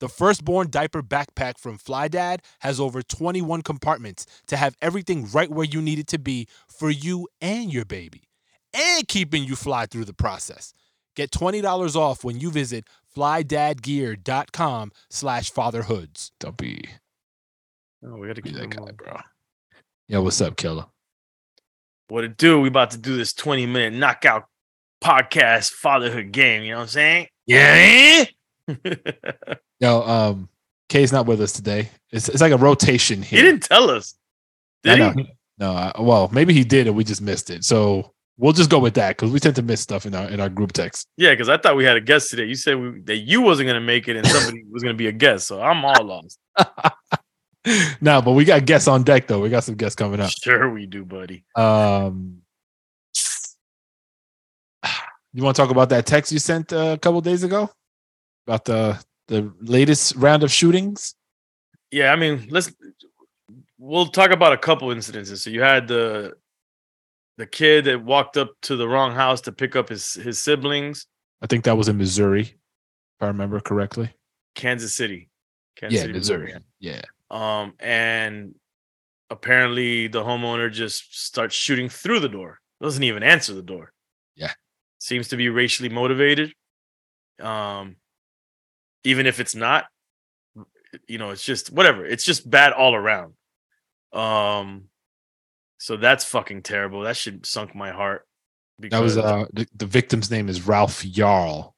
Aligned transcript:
The 0.00 0.08
firstborn 0.08 0.70
diaper 0.70 1.02
backpack 1.02 1.58
from 1.58 1.78
FlyDad 1.78 2.40
has 2.60 2.80
over 2.80 3.02
21 3.02 3.62
compartments 3.62 4.26
to 4.46 4.56
have 4.56 4.76
everything 4.82 5.28
right 5.30 5.50
where 5.50 5.66
you 5.66 5.80
need 5.82 5.98
it 5.98 6.06
to 6.08 6.18
be 6.18 6.48
for 6.66 6.90
you 6.90 7.28
and 7.40 7.72
your 7.72 7.84
baby, 7.84 8.22
and 8.74 9.06
keeping 9.06 9.44
you 9.44 9.56
fly 9.56 9.86
through 9.86 10.06
the 10.06 10.14
process. 10.14 10.72
Get 11.16 11.30
$20 11.30 11.96
off 11.96 12.24
when 12.24 12.40
you 12.40 12.50
visit 12.50 12.84
flydadgear.com 13.14 14.92
slash 15.10 15.50
fatherhoods. 15.50 16.32
Don't 16.40 16.56
be, 16.56 16.84
Oh, 18.02 18.16
we 18.16 18.26
gotta 18.28 18.40
be 18.40 18.48
keep 18.50 18.58
that 18.58 18.70
that 18.70 18.70
guy, 18.70 18.76
going. 18.78 18.94
bro. 18.94 19.20
Yo, 20.08 20.22
what's 20.22 20.40
up, 20.40 20.56
killer? 20.56 20.86
What 22.08 22.24
it 22.24 22.38
do? 22.38 22.58
We 22.60 22.68
about 22.68 22.92
to 22.92 22.98
do 22.98 23.16
this 23.16 23.34
20 23.34 23.66
minute 23.66 23.92
knockout 23.98 24.46
podcast 25.04 25.72
fatherhood 25.72 26.32
game. 26.32 26.62
You 26.62 26.70
know 26.70 26.76
what 26.78 26.82
I'm 26.82 26.88
saying? 26.88 27.26
Yeah. 27.46 28.24
Yo, 29.80 30.02
um, 30.02 30.48
Kay's 30.88 31.12
not 31.12 31.26
with 31.26 31.40
us 31.40 31.52
today. 31.52 31.88
It's 32.10 32.28
it's 32.28 32.40
like 32.40 32.52
a 32.52 32.58
rotation 32.58 33.22
here. 33.22 33.40
He 33.40 33.46
didn't 33.46 33.62
tell 33.62 33.90
us. 33.90 34.14
Did 34.82 34.98
know. 34.98 35.12
he? 35.12 35.30
No, 35.58 35.72
I, 35.72 35.92
well, 35.98 36.28
maybe 36.32 36.54
he 36.54 36.64
did, 36.64 36.86
and 36.86 36.96
we 36.96 37.04
just 37.04 37.20
missed 37.20 37.50
it. 37.50 37.64
So 37.64 38.12
we'll 38.38 38.54
just 38.54 38.70
go 38.70 38.78
with 38.78 38.94
that 38.94 39.16
because 39.16 39.30
we 39.30 39.38
tend 39.38 39.54
to 39.56 39.62
miss 39.62 39.80
stuff 39.80 40.06
in 40.06 40.14
our 40.14 40.28
in 40.28 40.40
our 40.40 40.48
group 40.48 40.72
text. 40.72 41.06
Yeah, 41.16 41.30
because 41.30 41.48
I 41.48 41.58
thought 41.58 41.76
we 41.76 41.84
had 41.84 41.96
a 41.96 42.00
guest 42.00 42.30
today. 42.30 42.46
You 42.46 42.54
said 42.54 42.80
we, 42.80 43.00
that 43.02 43.18
you 43.18 43.42
wasn't 43.42 43.68
gonna 43.68 43.80
make 43.80 44.08
it 44.08 44.16
and 44.16 44.26
somebody 44.26 44.64
was 44.70 44.82
gonna 44.82 44.94
be 44.94 45.06
a 45.06 45.12
guest. 45.12 45.46
So 45.46 45.62
I'm 45.62 45.84
all 45.84 46.04
lost. 46.04 46.38
no, 48.00 48.22
but 48.22 48.32
we 48.32 48.44
got 48.44 48.64
guests 48.64 48.88
on 48.88 49.02
deck 49.02 49.26
though. 49.28 49.40
We 49.40 49.50
got 49.50 49.64
some 49.64 49.76
guests 49.76 49.96
coming 49.96 50.20
up. 50.20 50.30
Sure, 50.30 50.70
we 50.70 50.86
do, 50.86 51.04
buddy. 51.04 51.44
Um, 51.54 52.38
you 55.32 55.42
want 55.42 55.54
to 55.54 55.62
talk 55.62 55.70
about 55.70 55.90
that 55.90 56.06
text 56.06 56.32
you 56.32 56.38
sent 56.38 56.72
uh, 56.72 56.94
a 56.94 56.98
couple 56.98 57.20
days 57.20 57.44
ago 57.44 57.70
about 58.50 58.64
the 58.64 59.02
the 59.28 59.52
latest 59.60 60.16
round 60.16 60.42
of 60.42 60.50
shootings? 60.50 61.14
Yeah, 61.90 62.12
I 62.12 62.16
mean, 62.16 62.48
let's 62.50 62.72
we'll 63.78 64.06
talk 64.06 64.30
about 64.30 64.52
a 64.52 64.58
couple 64.58 64.88
incidences. 64.88 65.38
So 65.38 65.50
you 65.50 65.62
had 65.62 65.86
the 65.86 66.34
the 67.36 67.46
kid 67.46 67.84
that 67.86 68.04
walked 68.04 68.36
up 68.36 68.50
to 68.62 68.76
the 68.76 68.88
wrong 68.88 69.12
house 69.14 69.40
to 69.42 69.52
pick 69.52 69.76
up 69.76 69.88
his 69.88 70.14
his 70.14 70.38
siblings, 70.38 71.06
I 71.42 71.46
think 71.46 71.64
that 71.64 71.76
was 71.76 71.88
in 71.88 71.96
Missouri, 71.96 72.42
if 72.42 73.22
I 73.22 73.26
remember 73.28 73.60
correctly. 73.60 74.12
Kansas 74.54 74.94
City. 74.94 75.30
Kansas 75.76 75.96
yeah, 75.96 76.02
City, 76.02 76.12
Missouri. 76.12 76.54
Yeah. 76.80 77.02
Um, 77.30 77.74
and 77.78 78.54
apparently 79.30 80.08
the 80.08 80.22
homeowner 80.22 80.70
just 80.70 81.24
starts 81.24 81.54
shooting 81.54 81.88
through 81.88 82.20
the 82.20 82.28
door. 82.28 82.58
Doesn't 82.82 83.02
even 83.02 83.22
answer 83.22 83.54
the 83.54 83.62
door. 83.62 83.92
Yeah. 84.34 84.52
Seems 84.98 85.28
to 85.28 85.36
be 85.36 85.48
racially 85.48 85.88
motivated. 85.88 86.52
Um, 87.40 87.96
even 89.04 89.26
if 89.26 89.40
it's 89.40 89.54
not, 89.54 89.86
you 91.06 91.18
know, 91.18 91.30
it's 91.30 91.44
just 91.44 91.72
whatever. 91.72 92.04
It's 92.04 92.24
just 92.24 92.48
bad 92.48 92.72
all 92.72 92.94
around. 92.94 93.34
Um, 94.12 94.84
so 95.78 95.96
that's 95.96 96.24
fucking 96.24 96.62
terrible. 96.62 97.02
That 97.02 97.16
should 97.16 97.46
sunk 97.46 97.74
my 97.74 97.90
heart. 97.90 98.26
That 98.78 99.02
was 99.02 99.18
uh 99.18 99.44
the, 99.52 99.66
the 99.76 99.86
victim's 99.86 100.30
name 100.30 100.48
is 100.48 100.66
Ralph 100.66 101.02
Yarl. 101.02 101.72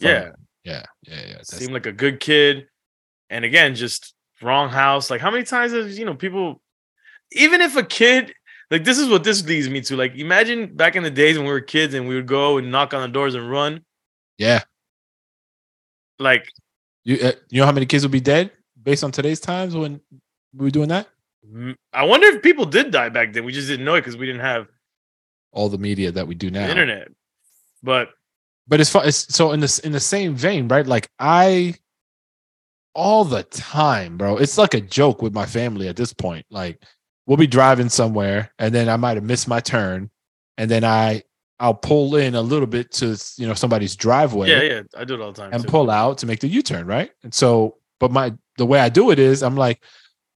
I- 0.00 0.06
yeah. 0.06 0.32
yeah, 0.64 0.82
yeah, 1.02 1.22
yeah. 1.28 1.42
Seemed 1.42 1.72
like 1.72 1.86
a 1.86 1.92
good 1.92 2.18
kid 2.18 2.66
and 3.30 3.44
again 3.44 3.74
just 3.74 4.14
wrong 4.42 4.68
house 4.68 5.08
like 5.08 5.20
how 5.20 5.30
many 5.30 5.44
times 5.44 5.72
have 5.72 5.88
you 5.92 6.04
know 6.04 6.14
people 6.14 6.60
even 7.30 7.60
if 7.60 7.76
a 7.76 7.82
kid 7.84 8.32
like 8.72 8.82
this 8.82 8.98
is 8.98 9.08
what 9.08 9.22
this 9.22 9.46
leads 9.46 9.68
me 9.68 9.80
to 9.80 9.96
like 9.96 10.16
imagine 10.16 10.74
back 10.74 10.96
in 10.96 11.04
the 11.04 11.10
days 11.10 11.36
when 11.36 11.46
we 11.46 11.52
were 11.52 11.60
kids 11.60 11.94
and 11.94 12.08
we 12.08 12.16
would 12.16 12.26
go 12.26 12.58
and 12.58 12.72
knock 12.72 12.92
on 12.92 13.02
the 13.02 13.08
doors 13.08 13.36
and 13.36 13.48
run 13.48 13.80
yeah. 14.38 14.62
Like 16.22 16.48
You 17.04 17.18
uh, 17.22 17.32
you 17.50 17.60
know 17.60 17.66
how 17.66 17.72
many 17.72 17.86
kids 17.86 18.04
would 18.04 18.12
be 18.12 18.20
dead 18.20 18.50
based 18.82 19.04
on 19.04 19.12
today's 19.12 19.40
times 19.40 19.74
when 19.74 20.00
we 20.54 20.66
were 20.66 20.70
doing 20.70 20.88
that? 20.88 21.08
I 21.92 22.04
wonder 22.04 22.28
if 22.28 22.42
people 22.42 22.64
did 22.64 22.90
die 22.92 23.08
back 23.08 23.32
then 23.32 23.44
we 23.44 23.52
just 23.52 23.68
didn't 23.68 23.84
know 23.84 23.94
it 23.94 24.00
because 24.00 24.16
we 24.16 24.26
didn't 24.26 24.42
have 24.42 24.68
All 25.52 25.68
the 25.68 25.78
media 25.78 26.12
that 26.12 26.26
we 26.26 26.34
do 26.34 26.50
now. 26.50 26.64
the 26.64 26.70
internet 26.70 27.08
but 27.82 28.10
but 28.68 28.80
it's 28.80 28.90
fun. 28.90 29.08
It's 29.08 29.34
so 29.34 29.50
in 29.52 29.58
this 29.60 29.80
in 29.80 29.90
the 29.90 30.00
same 30.00 30.36
vein, 30.36 30.68
right? 30.68 30.86
Like 30.86 31.08
I 31.18 31.74
all 32.94 33.24
the 33.24 33.42
time, 33.42 34.16
bro. 34.16 34.36
It's 34.36 34.56
like 34.56 34.74
a 34.74 34.80
joke 34.80 35.20
with 35.20 35.34
my 35.34 35.46
family 35.46 35.88
at 35.88 35.96
this 35.96 36.12
point. 36.12 36.46
Like 36.48 36.80
we'll 37.26 37.36
be 37.36 37.46
driving 37.48 37.88
somewhere, 37.88 38.52
and 38.60 38.72
then 38.74 38.88
I 38.88 38.96
might 38.96 39.16
have 39.16 39.24
missed 39.24 39.48
my 39.48 39.58
turn, 39.60 40.10
and 40.58 40.70
then 40.70 40.84
I 40.84 41.24
I'll 41.62 41.74
pull 41.74 42.16
in 42.16 42.34
a 42.34 42.42
little 42.42 42.66
bit 42.66 42.90
to 42.94 43.16
you 43.38 43.46
know 43.46 43.54
somebody's 43.54 43.94
driveway 43.94 44.48
yeah 44.48 44.62
yeah 44.62 44.82
i 44.96 45.04
do 45.04 45.14
it 45.14 45.20
all 45.20 45.30
the 45.30 45.40
time 45.40 45.52
and 45.52 45.62
too. 45.62 45.68
pull 45.68 45.90
out 45.90 46.18
to 46.18 46.26
make 46.26 46.40
the 46.40 46.48
U-turn, 46.48 46.86
right? 46.86 47.12
And 47.22 47.32
so, 47.32 47.78
but 48.00 48.10
my 48.10 48.34
the 48.58 48.66
way 48.66 48.80
I 48.80 48.88
do 48.88 49.12
it 49.12 49.20
is 49.20 49.42
I'm 49.44 49.56
like, 49.56 49.82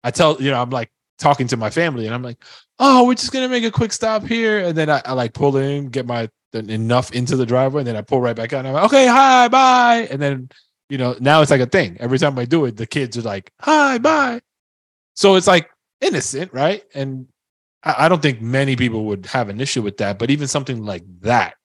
I 0.03 0.12
tell 0.12 0.40
you 0.40 0.52
know 0.52 0.62
I'm 0.62 0.69
like 0.69 0.91
talking 1.18 1.47
to 1.47 1.58
my 1.58 1.72
family, 1.72 2.06
and 2.06 2.14
I'm 2.14 2.22
like, 2.22 2.44
oh, 2.78 3.06
we're 3.06 3.16
just 3.16 3.31
gonna 3.31 3.50
make 3.50 3.64
a 3.64 3.72
quick 3.72 3.91
stop 3.91 4.24
here, 4.24 4.59
and 4.59 4.78
then 4.78 4.90
I, 4.90 5.02
I 5.03 5.14
like 5.14 5.34
pull 5.34 5.58
in, 5.58 5.88
get 5.90 6.06
my 6.06 6.30
enough 6.53 7.12
into 7.12 7.35
the 7.35 7.46
driveway, 7.46 7.81
and 7.81 7.88
then 7.88 7.96
I 7.96 8.02
pull 8.02 8.22
right 8.22 8.35
back 8.35 8.53
out. 8.53 8.59
And 8.59 8.68
I'm 8.68 8.74
like, 8.75 8.85
okay, 8.85 9.08
hi, 9.08 9.47
bye, 9.47 10.08
and 10.12 10.22
then 10.22 10.50
you 10.90 11.00
know 11.00 11.16
now 11.19 11.41
it's 11.41 11.52
like 11.52 11.62
a 11.62 11.66
thing. 11.66 11.97
Every 12.00 12.19
time 12.19 12.38
I 12.38 12.46
do 12.46 12.66
it, 12.66 12.78
the 12.78 12.85
kids 12.85 13.18
are 13.18 13.24
like, 13.24 13.52
hi, 13.59 13.97
bye. 13.97 14.41
So 15.16 15.35
it's 15.35 15.47
like 15.47 15.69
innocent, 16.02 16.53
right? 16.53 16.84
And 16.94 17.28
I, 17.85 18.09
don't 18.09 18.22
think 18.22 18.41
many 18.41 18.75
people 18.75 19.06
would 19.06 19.28
have 19.28 19.47
an 19.50 19.62
issue 19.62 19.84
with 19.84 19.97
that, 19.97 20.18
but 20.18 20.31
even 20.31 20.47
something 20.47 20.84
like 20.84 21.03
that 21.22 21.56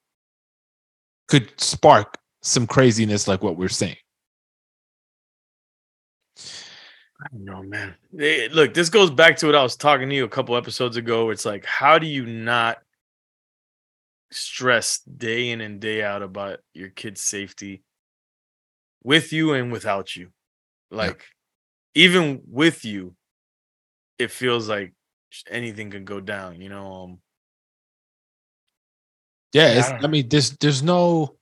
could 1.27 1.59
spark 1.59 2.19
some 2.41 2.67
craziness 2.67 3.27
like 3.27 3.41
what 3.41 3.57
we're 3.57 3.69
seeing. 3.69 3.95
I 6.37 7.27
don't 7.31 7.45
know, 7.45 7.63
man. 7.63 7.95
Eh, 8.19 8.49
look, 8.51 8.73
this 8.73 8.89
goes 8.89 9.09
back 9.09 9.37
to 9.37 9.47
what 9.47 9.55
I 9.55 9.63
was 9.63 9.75
talking 9.75 10.09
to 10.09 10.15
you 10.15 10.25
a 10.25 10.29
couple 10.29 10.55
episodes 10.55 10.97
ago. 10.97 11.29
It's 11.29 11.45
like, 11.45 11.65
how 11.65 11.97
do 11.99 12.07
you 12.07 12.25
not 12.25 12.77
stress 14.31 14.99
day 14.99 15.49
in 15.49 15.61
and 15.61 15.79
day 15.79 16.03
out 16.03 16.21
about 16.21 16.59
your 16.73 16.89
kid's 16.89 17.21
safety 17.21 17.83
with 19.03 19.33
you 19.33 19.53
and 19.53 19.71
without 19.71 20.15
you? 20.15 20.29
Like, 20.89 21.25
even 21.93 22.41
with 22.47 22.85
you, 22.85 23.15
it 24.17 24.31
feels 24.31 24.67
like 24.67 24.93
anything 25.49 25.89
could 25.91 26.05
go 26.05 26.19
down, 26.19 26.61
you 26.61 26.69
know? 26.69 26.93
Um, 27.03 27.19
Yeah, 29.53 29.73
Yeah, 29.73 29.79
it's, 29.79 29.91
I 29.91 29.99
I, 30.03 30.07
mean, 30.07 30.29
there's 30.29 30.51
there's 30.57 30.83
no, 30.83 31.35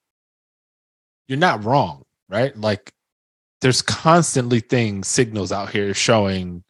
you're 1.27 1.37
not 1.37 1.63
wrong, 1.63 2.05
right? 2.29 2.55
Like, 2.57 2.91
there's 3.61 3.81
constantly 3.81 4.59
things, 4.61 5.07
signals 5.07 5.51
out 5.51 5.69
here 5.71 5.93
showing 5.93 6.63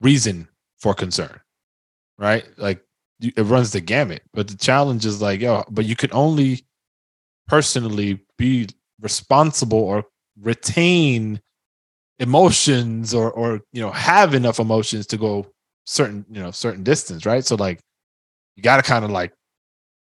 reason 0.00 0.48
for 0.78 0.94
concern, 0.94 1.40
right? 2.18 2.46
Like, 2.58 2.82
it 3.20 3.42
runs 3.44 3.72
the 3.72 3.80
gamut. 3.80 4.22
But 4.32 4.48
the 4.48 4.56
challenge 4.56 5.06
is 5.06 5.22
like, 5.22 5.40
yo, 5.40 5.64
but 5.70 5.84
you 5.86 5.96
can 5.96 6.12
only 6.12 6.66
personally 7.46 8.20
be 8.38 8.68
responsible 9.00 9.78
or 9.78 10.04
retain 10.40 11.40
emotions 12.18 13.14
or 13.14 13.30
or 13.32 13.60
you 13.72 13.80
know 13.82 13.90
have 13.90 14.34
enough 14.34 14.58
emotions 14.58 15.06
to 15.06 15.16
go 15.18 15.46
certain 15.86 16.26
you 16.30 16.42
know 16.42 16.50
certain 16.50 16.82
distance, 16.82 17.24
right? 17.24 17.44
So 17.44 17.56
like, 17.56 17.80
you 18.56 18.62
got 18.62 18.76
to 18.76 18.82
kind 18.82 19.04
of 19.04 19.10
like 19.10 19.32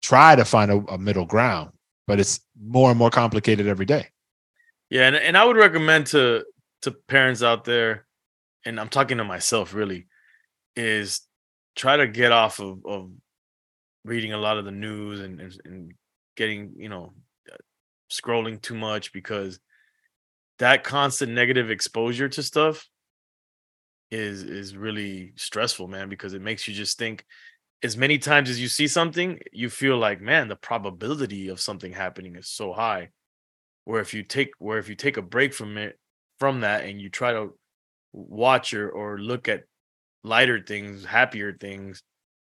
try 0.02 0.36
to 0.36 0.44
find 0.44 0.70
a, 0.70 0.76
a 0.92 0.98
middle 0.98 1.26
ground, 1.26 1.70
but 2.06 2.20
it's 2.20 2.40
more 2.62 2.90
and 2.90 2.98
more 2.98 3.10
complicated 3.10 3.66
every 3.66 3.86
day. 3.86 4.08
Yeah, 4.90 5.06
and, 5.06 5.16
and 5.16 5.36
I 5.36 5.44
would 5.44 5.56
recommend 5.56 6.06
to 6.08 6.44
to 6.82 6.92
parents 7.08 7.42
out 7.42 7.64
there, 7.64 8.06
and 8.64 8.78
I'm 8.78 8.88
talking 8.88 9.18
to 9.18 9.24
myself 9.24 9.74
really, 9.74 10.06
is 10.76 11.22
try 11.76 11.96
to 11.96 12.06
get 12.06 12.32
off 12.32 12.60
of, 12.60 12.84
of 12.84 13.10
reading 14.04 14.32
a 14.32 14.38
lot 14.38 14.58
of 14.58 14.64
the 14.64 14.70
news 14.70 15.20
and 15.20 15.40
and, 15.40 15.60
and 15.64 15.92
getting 16.36 16.74
you 16.76 16.88
know 16.88 17.12
scrolling 18.10 18.60
too 18.60 18.74
much 18.74 19.12
because 19.12 19.60
that 20.58 20.84
constant 20.84 21.32
negative 21.32 21.70
exposure 21.70 22.28
to 22.28 22.42
stuff 22.42 22.88
is 24.10 24.42
is 24.42 24.76
really 24.76 25.32
stressful 25.36 25.86
man 25.88 26.08
because 26.08 26.34
it 26.34 26.42
makes 26.42 26.66
you 26.66 26.74
just 26.74 26.98
think 26.98 27.24
as 27.82 27.96
many 27.96 28.18
times 28.18 28.50
as 28.50 28.60
you 28.60 28.68
see 28.68 28.86
something 28.86 29.38
you 29.52 29.70
feel 29.70 29.96
like 29.96 30.20
man 30.20 30.48
the 30.48 30.56
probability 30.56 31.48
of 31.48 31.60
something 31.60 31.92
happening 31.92 32.36
is 32.36 32.48
so 32.48 32.72
high. 32.72 33.10
Where 33.84 34.00
if 34.00 34.14
you 34.14 34.22
take 34.22 34.50
where 34.58 34.78
if 34.78 34.88
you 34.88 34.94
take 34.94 35.16
a 35.16 35.22
break 35.22 35.54
from 35.54 35.78
it 35.78 35.98
from 36.38 36.60
that 36.60 36.84
and 36.84 37.00
you 37.00 37.08
try 37.08 37.32
to 37.32 37.54
watch 38.12 38.74
or 38.74 38.90
or 38.90 39.18
look 39.18 39.48
at 39.48 39.64
lighter 40.24 40.60
things 40.60 41.04
happier 41.04 41.52
things 41.52 42.02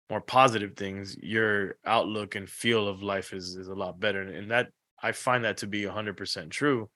more 0.10 0.22
positive 0.22 0.76
things 0.76 1.16
your 1.22 1.76
outlook 1.86 2.36
and 2.36 2.50
feel 2.50 2.88
of 2.88 3.04
life 3.04 3.34
is 3.34 3.56
is 3.56 3.68
a 3.68 3.76
lot 3.76 4.00
better 4.00 4.22
and 4.22 4.50
that 4.52 4.70
i 5.04 5.12
find 5.12 5.44
that 5.44 5.58
to 5.58 5.68
be 5.68 5.84
100% 5.84 6.50
true 6.50 6.90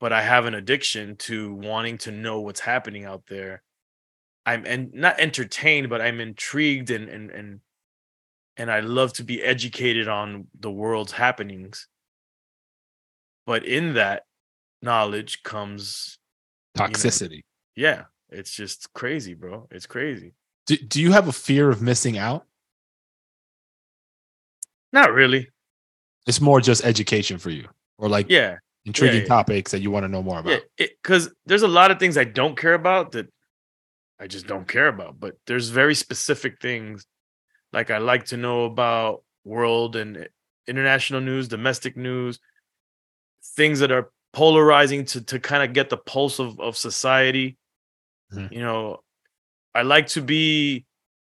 but 0.00 0.12
i 0.12 0.22
have 0.22 0.46
an 0.46 0.54
addiction 0.54 1.14
to 1.16 1.54
wanting 1.54 1.98
to 1.98 2.10
know 2.10 2.40
what's 2.40 2.60
happening 2.60 3.04
out 3.04 3.22
there. 3.28 3.62
I'm 4.46 4.64
and 4.66 4.92
not 4.94 5.20
entertained 5.20 5.90
but 5.90 6.00
i'm 6.00 6.20
intrigued 6.20 6.90
and 6.90 7.08
and 7.08 7.30
and 7.30 7.60
and 8.56 8.70
i 8.70 8.80
love 8.80 9.12
to 9.14 9.24
be 9.24 9.42
educated 9.42 10.08
on 10.08 10.46
the 10.58 10.70
world's 10.70 11.12
happenings. 11.12 11.86
But 13.46 13.64
in 13.66 13.94
that 13.94 14.24
knowledge 14.82 15.42
comes 15.42 16.18
Toxicity. 16.76 17.42
yeah 17.76 18.04
it's 18.30 18.54
just 18.54 18.92
crazy 18.92 19.34
bro. 19.34 19.68
It's 19.70 19.86
crazy. 19.86 20.34
Do, 20.66 20.76
do 20.76 21.00
you 21.02 21.12
have 21.12 21.28
a 21.28 21.32
fear 21.32 21.68
of 21.68 21.82
missing 21.82 22.16
out? 22.16 22.46
not 24.92 25.12
really. 25.12 25.48
It's 26.26 26.40
more 26.40 26.60
just 26.60 26.84
education 26.84 27.38
for 27.38 27.50
you, 27.50 27.68
or 27.98 28.08
like 28.08 28.26
yeah 28.28 28.58
intriguing 28.86 29.22
yeah. 29.22 29.26
topics 29.26 29.70
that 29.72 29.80
you 29.80 29.90
want 29.90 30.04
to 30.04 30.08
know 30.08 30.22
more 30.22 30.38
about. 30.38 30.62
Yeah, 30.78 30.86
because 31.02 31.32
there's 31.46 31.62
a 31.62 31.68
lot 31.68 31.90
of 31.90 31.98
things 31.98 32.16
I 32.16 32.24
don't 32.24 32.56
care 32.56 32.74
about 32.74 33.12
that 33.12 33.28
I 34.18 34.26
just 34.26 34.46
don't 34.46 34.68
care 34.68 34.88
about. 34.88 35.18
But 35.18 35.36
there's 35.46 35.68
very 35.68 35.94
specific 35.94 36.60
things 36.60 37.06
like 37.72 37.90
I 37.90 37.98
like 37.98 38.26
to 38.26 38.36
know 38.36 38.64
about 38.64 39.22
world 39.44 39.96
and 39.96 40.28
international 40.66 41.20
news, 41.20 41.48
domestic 41.48 41.96
news, 41.96 42.38
things 43.56 43.80
that 43.80 43.92
are 43.92 44.10
polarizing 44.32 45.04
to 45.06 45.20
to 45.22 45.40
kind 45.40 45.62
of 45.62 45.72
get 45.72 45.90
the 45.90 45.96
pulse 45.96 46.38
of 46.38 46.60
of 46.60 46.76
society. 46.76 47.56
Mhm. 48.32 48.52
You 48.52 48.60
know, 48.60 49.02
I 49.74 49.82
like 49.82 50.08
to 50.08 50.22
be 50.22 50.86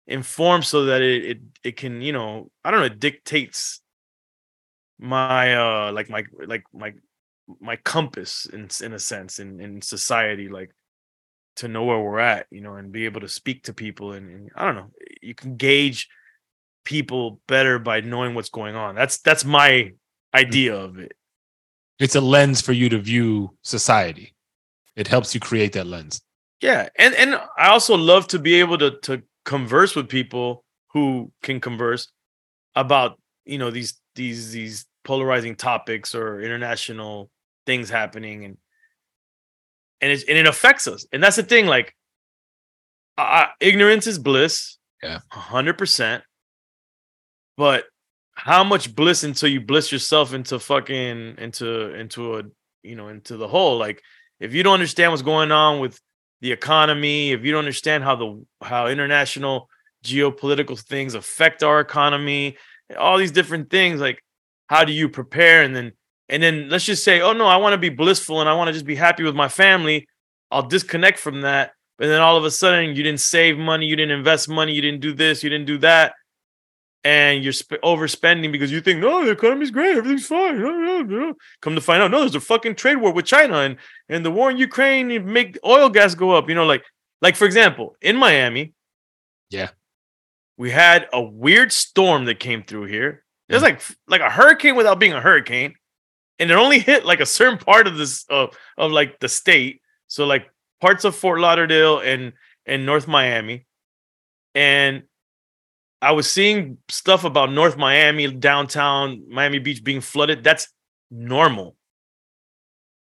informed 0.07 0.65
so 0.65 0.85
that 0.85 1.01
it 1.01 1.25
it 1.25 1.39
it 1.63 1.77
can 1.77 2.01
you 2.01 2.11
know 2.11 2.49
I 2.63 2.71
don't 2.71 2.79
know 2.79 2.87
it 2.87 2.99
dictates 2.99 3.81
my 4.97 5.55
uh 5.55 5.91
like 5.91 6.09
my 6.09 6.23
like 6.45 6.63
my 6.73 6.93
my 7.59 7.75
compass 7.77 8.45
in 8.45 8.69
in 8.83 8.93
a 8.93 8.99
sense 8.99 9.39
in 9.39 9.59
in 9.59 9.81
society 9.81 10.49
like 10.49 10.71
to 11.55 11.67
know 11.67 11.83
where 11.83 11.99
we're 11.99 12.19
at 12.19 12.47
you 12.51 12.61
know 12.61 12.75
and 12.75 12.91
be 12.91 13.05
able 13.05 13.21
to 13.21 13.27
speak 13.27 13.63
to 13.63 13.73
people 13.73 14.13
and, 14.13 14.29
and 14.29 14.49
i 14.55 14.65
don't 14.65 14.75
know 14.75 14.91
you 15.21 15.35
can 15.35 15.55
gauge 15.55 16.07
people 16.85 17.41
better 17.47 17.79
by 17.79 18.01
knowing 18.01 18.33
what's 18.33 18.49
going 18.49 18.75
on 18.75 18.95
that's 18.95 19.17
that's 19.19 19.43
my 19.45 19.91
hmm. 19.91 20.37
idea 20.37 20.75
of 20.75 20.97
it 20.99 21.13
It's 21.99 22.15
a 22.15 22.21
lens 22.21 22.61
for 22.61 22.73
you 22.73 22.87
to 22.89 22.99
view 22.99 23.57
society. 23.61 24.33
It 24.95 25.07
helps 25.07 25.33
you 25.33 25.41
create 25.41 25.73
that 25.73 25.87
lens. 25.87 26.21
yeah 26.61 26.89
and 26.97 27.13
and 27.15 27.35
i 27.57 27.67
also 27.69 27.95
love 27.95 28.27
to 28.27 28.39
be 28.39 28.55
able 28.55 28.77
to 28.77 28.91
to 29.01 29.21
converse 29.45 29.95
with 29.95 30.07
people 30.07 30.63
who 30.93 31.31
can 31.41 31.59
converse 31.59 32.11
about 32.75 33.19
you 33.45 33.57
know 33.57 33.71
these 33.71 33.99
these 34.15 34.51
these 34.51 34.85
polarizing 35.03 35.55
topics 35.55 36.13
or 36.13 36.41
international 36.41 37.29
things 37.69 37.87
happening 37.87 38.45
and 38.45 38.57
and 40.01 40.11
it, 40.11 40.23
and 40.27 40.37
it 40.37 40.47
affects 40.47 40.87
us. 40.87 41.05
And 41.11 41.21
that's 41.21 41.35
the 41.35 41.43
thing 41.43 41.67
like 41.67 41.93
uh, 43.15 43.47
ignorance 43.59 44.07
is 44.07 44.17
bliss. 44.17 44.77
Yeah. 45.03 45.19
100% 45.31 46.21
but 47.57 47.85
how 48.33 48.63
much 48.63 48.93
bliss 48.95 49.23
until 49.23 49.49
you 49.49 49.61
bliss 49.61 49.91
yourself 49.91 50.33
into 50.33 50.59
fucking 50.59 51.35
into 51.37 51.93
into 51.93 52.37
a 52.37 52.43
you 52.83 52.95
know 52.95 53.07
into 53.07 53.37
the 53.37 53.47
hole 53.47 53.77
like 53.77 54.01
if 54.41 54.53
you 54.53 54.61
don't 54.63 54.73
understand 54.73 55.11
what's 55.11 55.21
going 55.21 55.51
on 55.51 55.79
with 55.79 55.97
the 56.41 56.51
economy 56.51 57.31
if 57.31 57.45
you 57.45 57.51
don't 57.51 57.59
understand 57.59 58.03
how 58.03 58.15
the 58.15 58.45
how 58.61 58.87
international 58.87 59.69
geopolitical 60.03 60.77
things 60.77 61.13
affect 61.13 61.63
our 61.63 61.79
economy 61.79 62.57
all 62.97 63.17
these 63.17 63.31
different 63.31 63.69
things 63.69 64.01
like 64.01 64.21
how 64.69 64.85
do 64.85 64.93
you 64.93 65.09
prepare? 65.09 65.63
And 65.63 65.75
then 65.75 65.91
and 66.29 66.41
then 66.43 66.69
let's 66.69 66.85
just 66.85 67.03
say 67.03 67.21
oh 67.21 67.33
no 67.33 67.45
i 67.47 67.57
want 67.57 67.73
to 67.73 67.77
be 67.77 67.89
blissful 67.89 68.39
and 68.39 68.47
i 68.49 68.53
want 68.53 68.67
to 68.67 68.73
just 68.73 68.85
be 68.85 68.95
happy 68.95 69.23
with 69.23 69.35
my 69.35 69.47
family. 69.49 70.07
I'll 70.51 70.63
disconnect 70.67 71.19
from 71.19 71.41
that. 71.41 71.73
But 71.99 72.07
then 72.07 72.21
all 72.21 72.35
of 72.35 72.43
a 72.43 72.49
sudden 72.49 72.95
you 72.95 73.03
didn't 73.03 73.19
save 73.19 73.57
money 73.57 73.85
you 73.85 73.95
didn't 73.95 74.17
invest 74.17 74.49
money 74.49 74.73
you 74.73 74.81
didn't 74.81 75.01
do 75.01 75.13
this 75.13 75.43
you 75.43 75.49
didn't 75.49 75.67
do 75.67 75.77
that. 75.79 76.13
And 77.03 77.43
you're 77.43 77.53
sp- 77.55 77.79
overspending 77.83 78.51
because 78.51 78.71
you 78.71 78.81
think 78.81 78.99
no 78.99 79.23
the 79.23 79.31
economy's 79.31 79.71
great 79.71 79.95
everything's 79.95 80.25
fine. 80.25 80.59
Come 81.61 81.75
to 81.75 81.81
find 81.81 82.01
out 82.01 82.11
no 82.11 82.19
there's 82.21 82.35
a 82.35 82.39
fucking 82.39 82.75
trade 82.75 82.97
war 82.97 83.11
with 83.13 83.25
china 83.25 83.57
and 83.59 83.77
and 84.09 84.25
the 84.25 84.31
war 84.31 84.49
in 84.51 84.57
ukraine 84.57 85.07
make 85.31 85.57
oil 85.65 85.89
gas 85.89 86.15
go 86.15 86.31
up 86.31 86.49
you 86.49 86.55
know 86.55 86.65
like 86.65 86.83
like 87.21 87.35
for 87.35 87.45
example 87.45 87.95
in 88.01 88.15
miami 88.15 88.73
Yeah. 89.49 89.69
we 90.57 90.71
had 90.71 91.07
a 91.13 91.21
weird 91.21 91.71
storm 91.71 92.25
that 92.25 92.39
came 92.39 92.63
through 92.63 92.85
here. 92.85 93.23
It 93.47 93.53
was 93.53 93.61
Yeah. 93.63 93.69
like 93.69 93.81
like 94.07 94.21
a 94.21 94.29
hurricane 94.29 94.75
without 94.75 94.99
being 94.99 95.13
a 95.13 95.21
hurricane 95.21 95.75
and 96.39 96.49
it 96.49 96.53
only 96.53 96.79
hit 96.79 97.05
like 97.05 97.19
a 97.19 97.25
certain 97.25 97.57
part 97.57 97.87
of 97.87 97.97
this 97.97 98.25
of 98.29 98.57
of 98.77 98.91
like 98.91 99.19
the 99.19 99.29
state. 99.29 99.81
So 100.07 100.25
like 100.25 100.49
parts 100.81 101.03
of 101.03 101.15
fort 101.15 101.39
lauderdale 101.39 101.99
and 101.99 102.33
and 102.65 102.85
north 102.85 103.07
miami. 103.07 103.65
And 104.55 105.03
i 106.01 106.11
was 106.13 106.31
seeing 106.31 106.77
stuff 106.87 107.25
about 107.25 107.51
north 107.51 107.75
miami 107.75 108.25
downtown 108.31 109.23
miami 109.29 109.59
beach 109.59 109.83
being 109.83 110.01
flooded. 110.01 110.43
That's 110.43 110.67
normal. 111.11 111.75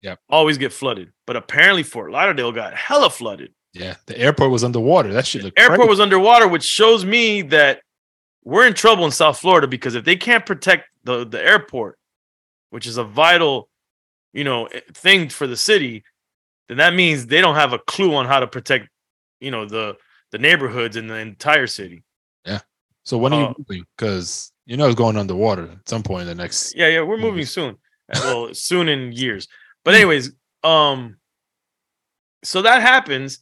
Yeah, 0.01 0.15
always 0.29 0.57
get 0.57 0.71
flooded. 0.71 1.11
But 1.27 1.35
apparently 1.35 1.83
fort 1.83 2.11
lauderdale 2.11 2.51
got 2.51 2.73
hella 2.73 3.09
flooded. 3.09 3.53
Yeah, 3.73 3.95
the 4.05 4.17
airport 4.17 4.51
was 4.51 4.63
underwater. 4.63 5.11
That 5.11 5.27
shit 5.27 5.43
looked 5.43 5.59
airport 5.59 5.79
crazy. 5.79 5.89
was 5.89 5.99
underwater, 5.99 6.47
which 6.47 6.63
shows 6.63 7.03
me 7.03 7.41
that 7.43 7.81
we're 8.45 8.67
in 8.67 8.73
trouble 8.73 9.03
in 9.03 9.11
South 9.11 9.39
Florida 9.39 9.67
because 9.67 9.95
if 9.95 10.05
they 10.05 10.15
can't 10.15 10.45
protect 10.45 10.85
the 11.03 11.25
the 11.25 11.43
airport, 11.43 11.97
which 12.75 12.85
is 12.87 12.97
a 12.97 13.03
vital, 13.05 13.69
you 14.33 14.43
know, 14.43 14.65
eh, 14.65 14.81
thing 14.93 15.29
for 15.29 15.47
the 15.47 15.55
city, 15.55 16.03
then 16.67 16.75
that 16.77 16.93
means 16.93 17.25
they 17.25 17.39
don't 17.39 17.55
have 17.55 17.71
a 17.71 17.79
clue 17.79 18.13
on 18.13 18.25
how 18.25 18.41
to 18.41 18.47
protect, 18.47 18.89
you 19.39 19.49
know, 19.49 19.65
the 19.65 19.95
the 20.31 20.37
neighborhoods 20.37 20.97
in 20.97 21.07
the 21.07 21.15
entire 21.15 21.67
city. 21.67 22.03
Yeah. 22.45 22.59
So 23.03 23.17
when 23.17 23.31
are 23.33 23.43
Uh, 23.45 23.47
you 23.49 23.55
moving? 23.59 23.85
Because 23.95 24.51
you 24.65 24.75
know 24.75 24.87
it's 24.87 24.95
going 25.03 25.15
underwater 25.15 25.69
at 25.71 25.87
some 25.87 26.03
point 26.03 26.23
in 26.23 26.27
the 26.27 26.35
next. 26.43 26.75
Yeah, 26.75 26.89
yeah, 26.89 27.01
we're 27.01 27.17
moving 27.27 27.45
soon. 27.45 27.77
Uh, 28.13 28.19
Well, 28.25 28.53
soon 28.53 28.87
in 28.87 29.11
years. 29.13 29.47
But 29.83 29.95
anyways, 29.95 30.31
um 30.63 31.17
so 32.43 32.61
that 32.61 32.81
happens 32.81 33.39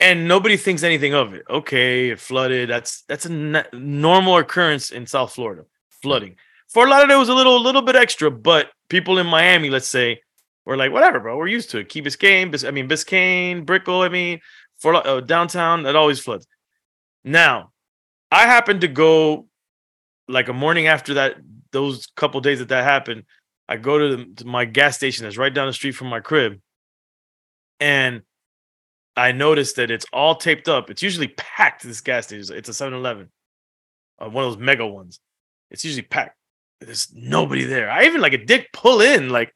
and 0.00 0.28
nobody 0.28 0.56
thinks 0.56 0.82
anything 0.82 1.14
of 1.14 1.34
it. 1.34 1.42
Okay, 1.50 2.10
it 2.10 2.20
flooded. 2.20 2.70
That's 2.70 3.02
that's 3.08 3.26
a 3.26 3.32
n- 3.32 3.66
normal 3.72 4.38
occurrence 4.38 4.86
in 4.92 5.06
South 5.06 5.32
Florida. 5.34 5.64
Flooding. 6.02 6.36
Fort 6.68 6.88
Lauderdale 6.88 7.18
was 7.18 7.28
a 7.28 7.34
little 7.34 7.56
a 7.56 7.62
little 7.62 7.82
bit 7.82 7.96
extra, 7.96 8.30
but 8.30 8.70
people 8.88 9.18
in 9.18 9.26
Miami, 9.26 9.70
let's 9.70 9.88
say, 9.88 10.20
were 10.64 10.76
like, 10.76 10.92
whatever, 10.92 11.20
bro. 11.20 11.36
We're 11.36 11.46
used 11.46 11.70
to 11.70 11.78
it. 11.78 11.88
Key 11.88 12.02
Biscayne, 12.02 12.50
Bis- 12.50 12.64
I 12.64 12.70
mean 12.70 12.88
Biscayne, 12.88 13.64
Brickell. 13.64 14.02
I 14.02 14.08
mean, 14.08 14.40
for 14.78 14.94
uh, 14.94 15.20
downtown, 15.20 15.84
that 15.84 15.96
always 15.96 16.20
floods. 16.20 16.46
Now, 17.24 17.72
I 18.30 18.46
happened 18.46 18.82
to 18.82 18.88
go 18.88 19.48
like 20.28 20.48
a 20.48 20.52
morning 20.52 20.88
after 20.88 21.14
that, 21.14 21.36
those 21.70 22.08
couple 22.16 22.40
days 22.40 22.58
that 22.58 22.68
that 22.68 22.84
happened. 22.84 23.24
I 23.68 23.76
go 23.76 23.98
to, 23.98 24.16
the, 24.16 24.24
to 24.36 24.46
my 24.46 24.64
gas 24.64 24.96
station 24.96 25.24
that's 25.24 25.36
right 25.36 25.52
down 25.52 25.66
the 25.66 25.72
street 25.72 25.92
from 25.92 26.08
my 26.08 26.20
crib, 26.20 26.60
and 27.80 28.22
I 29.16 29.32
noticed 29.32 29.76
that 29.76 29.90
it's 29.90 30.06
all 30.12 30.36
taped 30.36 30.68
up. 30.68 30.90
It's 30.90 31.02
usually 31.02 31.28
packed. 31.28 31.82
This 31.82 32.00
gas 32.00 32.26
station, 32.26 32.56
it's 32.56 32.68
a 32.68 32.72
7-Eleven, 32.72 33.28
uh, 34.20 34.28
one 34.28 34.44
of 34.44 34.52
those 34.52 34.62
mega 34.62 34.86
ones. 34.86 35.20
It's 35.70 35.84
usually 35.84 36.02
packed. 36.02 36.36
There's 36.80 37.08
nobody 37.14 37.64
there. 37.64 37.90
I 37.90 38.04
even 38.04 38.20
like 38.20 38.34
a 38.34 38.44
dick 38.44 38.68
pull 38.72 39.00
in, 39.00 39.30
like, 39.30 39.54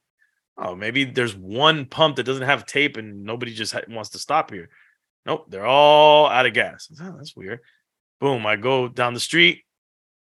oh, 0.57 0.75
maybe 0.75 1.05
there's 1.05 1.37
one 1.37 1.87
pump 1.87 2.17
that 2.17 2.25
doesn't 2.25 2.47
have 2.47 2.67
tape 2.67 2.97
and 2.97 3.25
nobody 3.25 3.53
just 3.55 3.73
ha- 3.73 3.81
wants 3.89 4.11
to 4.11 4.19
stop 4.19 4.50
here. 4.50 4.69
Nope, 5.27 5.47
they're 5.49 5.67
all 5.67 6.27
out 6.27 6.47
of 6.47 6.55
gas. 6.55 6.89
Oh, 7.00 7.15
that's 7.17 7.37
weird. 7.37 7.61
Boom, 8.21 8.47
I 8.47 8.57
go 8.57 8.89
down 8.89 9.15
the 9.15 9.21
street 9.21 9.65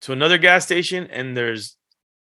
to 0.02 0.14
another 0.14 0.38
gas 0.38 0.64
station 0.66 1.08
and 1.08 1.36
there's 1.36 1.78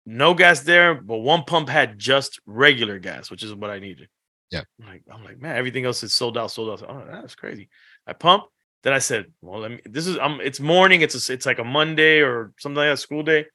no 0.06 0.34
gas 0.34 0.60
there, 0.60 0.94
but 0.94 1.18
one 1.18 1.44
pump 1.44 1.68
had 1.68 1.98
just 1.98 2.40
regular 2.46 2.98
gas, 2.98 3.30
which 3.30 3.42
is 3.42 3.54
what 3.54 3.70
I 3.70 3.78
needed. 3.78 4.08
Yeah. 4.50 4.62
I'm 4.80 4.86
like, 4.86 5.02
I'm 5.12 5.24
like, 5.24 5.40
man, 5.40 5.56
everything 5.56 5.84
else 5.84 6.02
is 6.02 6.12
sold 6.12 6.38
out, 6.38 6.50
sold 6.50 6.70
out. 6.70 6.88
Oh, 6.88 7.04
that's 7.10 7.34
crazy. 7.34 7.68
I 8.06 8.12
pump, 8.12 8.44
Then 8.82 8.92
I 8.92 8.98
said, 8.98 9.26
well, 9.40 9.60
let 9.60 9.70
me. 9.70 9.80
This 9.86 10.06
is 10.06 10.18
um, 10.18 10.40
it's 10.42 10.60
morning. 10.60 11.00
It's 11.00 11.28
a, 11.28 11.32
it's 11.32 11.46
like 11.46 11.58
a 11.58 11.64
Monday 11.64 12.20
or 12.20 12.52
something 12.58 12.76
like 12.76 12.90
that, 12.90 12.98
school 12.98 13.22
day, 13.22 13.46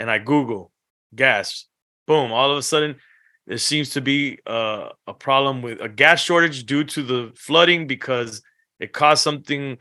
and 0.00 0.10
I 0.10 0.18
Google 0.18 0.72
gas. 1.14 1.66
Boom! 2.06 2.32
All 2.32 2.50
of 2.50 2.58
a 2.58 2.62
sudden, 2.62 2.96
there 3.46 3.58
seems 3.58 3.90
to 3.90 4.00
be 4.00 4.38
uh, 4.46 4.88
a 5.06 5.14
problem 5.14 5.62
with 5.62 5.80
a 5.80 5.88
gas 5.88 6.20
shortage 6.22 6.64
due 6.64 6.84
to 6.84 7.02
the 7.02 7.32
flooding 7.36 7.86
because 7.86 8.42
it 8.80 8.92
caused 8.92 9.22
something 9.22 9.78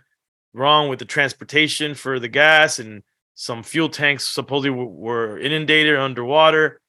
wrong 0.54 0.90
with 0.90 1.00
the 1.00 1.06
transportation 1.06 1.96
for 1.96 2.20
the 2.20 2.28
gas 2.28 2.80
and 2.80 3.02
some 3.36 3.64
fuel 3.64 3.88
tanks 3.90 4.26
supposedly 4.30 4.72
w- 4.72 4.90
were 4.90 5.40
inundated 5.40 5.96
underwater. 5.98 6.82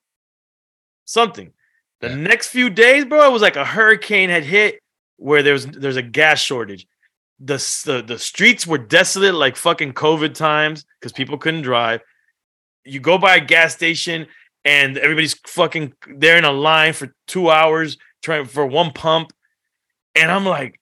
Something. 1.05 1.53
The 2.01 2.09
Yeah. 2.09 2.17
next 2.17 2.49
few 2.49 2.71
days, 2.71 3.05
bro, 3.05 3.27
it 3.27 3.33
was 3.33 3.43
like 3.43 3.57
a 3.57 3.65
hurricane 3.65 4.31
had 4.31 4.45
hit 4.45 4.81
where 5.17 5.43
there's 5.43 5.67
there's 5.67 5.97
a 5.97 6.03
gas 6.03 6.41
shortage. 6.41 6.87
The 7.39 7.57
the, 7.87 8.03
the 8.03 8.19
streets 8.19 8.67
were 8.67 8.79
desolate 8.79 9.35
like 9.35 9.57
fucking 9.57 9.93
COVID 9.95 10.35
times 10.35 10.85
because 10.99 11.13
people 11.13 11.39
couldn't 11.39 11.63
drive. 11.63 12.01
You 12.85 13.01
go 13.01 13.19
by 13.19 13.37
a 13.37 13.41
gas 13.45 13.75
station 13.75 14.27
and 14.65 14.97
everybody's 14.99 15.35
fucking 15.47 15.95
there 16.17 16.37
in 16.37 16.45
a 16.45 16.53
line 16.53 16.93
for 16.93 17.15
two 17.27 17.51
hours 17.51 17.97
trying 18.23 18.47
for 18.47 18.67
one 18.67 18.93
pump. 18.93 19.33
And 20.15 20.31
I'm 20.31 20.45
like, 20.45 20.81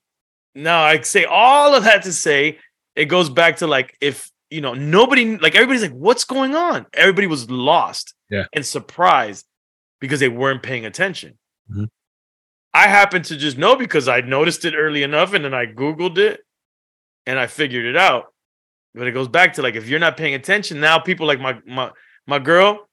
no, 0.55 0.75
I 0.77 1.01
say 1.01 1.25
all 1.25 1.75
of 1.75 1.83
that 1.83 2.03
to 2.03 2.13
say 2.13 2.57
it 2.95 3.05
goes 3.05 3.29
back 3.29 3.57
to 3.57 3.67
like 3.67 3.95
if 4.01 4.29
you 4.49 4.61
know 4.61 4.73
nobody 4.73 5.37
like 5.37 5.55
everybody's 5.55 5.81
like, 5.83 5.91
what's 5.93 6.23
going 6.23 6.55
on? 6.55 6.85
Everybody 6.93 7.27
was 7.27 7.49
lost 7.49 8.13
Yeah. 8.29 8.45
and 8.53 8.65
surprised 8.65 9.45
because 9.99 10.19
they 10.19 10.29
weren't 10.29 10.63
paying 10.63 10.85
attention. 10.85 11.37
Mhm. 11.71 11.87
I 12.73 12.87
happened 12.87 13.25
to 13.25 13.37
just 13.37 13.57
know 13.57 13.75
because 13.75 14.07
I 14.07 14.21
noticed 14.21 14.63
it 14.65 14.73
early 14.75 15.03
enough 15.03 15.33
and 15.33 15.43
then 15.45 15.53
I 15.53 15.65
Googled 15.65 16.17
it 16.17 16.41
and 17.25 17.39
I 17.39 17.47
figured 17.47 17.85
it 17.85 17.97
out. 17.97 18.33
But 18.95 19.07
it 19.07 19.11
goes 19.11 19.27
back 19.27 19.53
to 19.53 19.61
like 19.61 19.75
if 19.75 19.87
you're 19.87 19.99
not 19.99 20.17
paying 20.17 20.33
attention, 20.33 20.79
now 20.79 20.99
people 20.99 21.27
like 21.27 21.39
my 21.39 21.59
my 21.65 21.91
my 22.27 22.39
girl, 22.39 22.87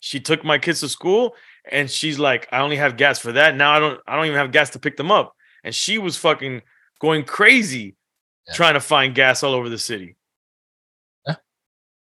she 0.00 0.20
took 0.20 0.44
my 0.44 0.58
kids 0.58 0.80
to 0.80 0.88
school 0.88 1.34
and 1.70 1.90
she's 1.90 2.18
like, 2.18 2.48
I 2.52 2.60
only 2.60 2.76
have 2.76 2.96
gas 2.96 3.18
for 3.18 3.32
that. 3.32 3.56
Now 3.56 3.72
I 3.72 3.78
don't 3.78 4.00
I 4.06 4.16
don't 4.16 4.26
even 4.26 4.38
have 4.38 4.52
gas 4.52 4.70
to 4.70 4.78
pick 4.78 4.96
them 4.96 5.10
up. 5.10 5.34
And 5.64 5.74
she 5.74 5.98
was 5.98 6.16
fucking 6.16 6.62
going 7.00 7.24
crazy 7.24 7.96
Yeah. 8.48 8.54
trying 8.54 8.74
to 8.74 8.80
find 8.80 9.14
gas 9.14 9.42
all 9.42 9.54
over 9.54 9.68
the 9.68 9.78
city. 9.78 10.16
Yeah. 11.26 11.36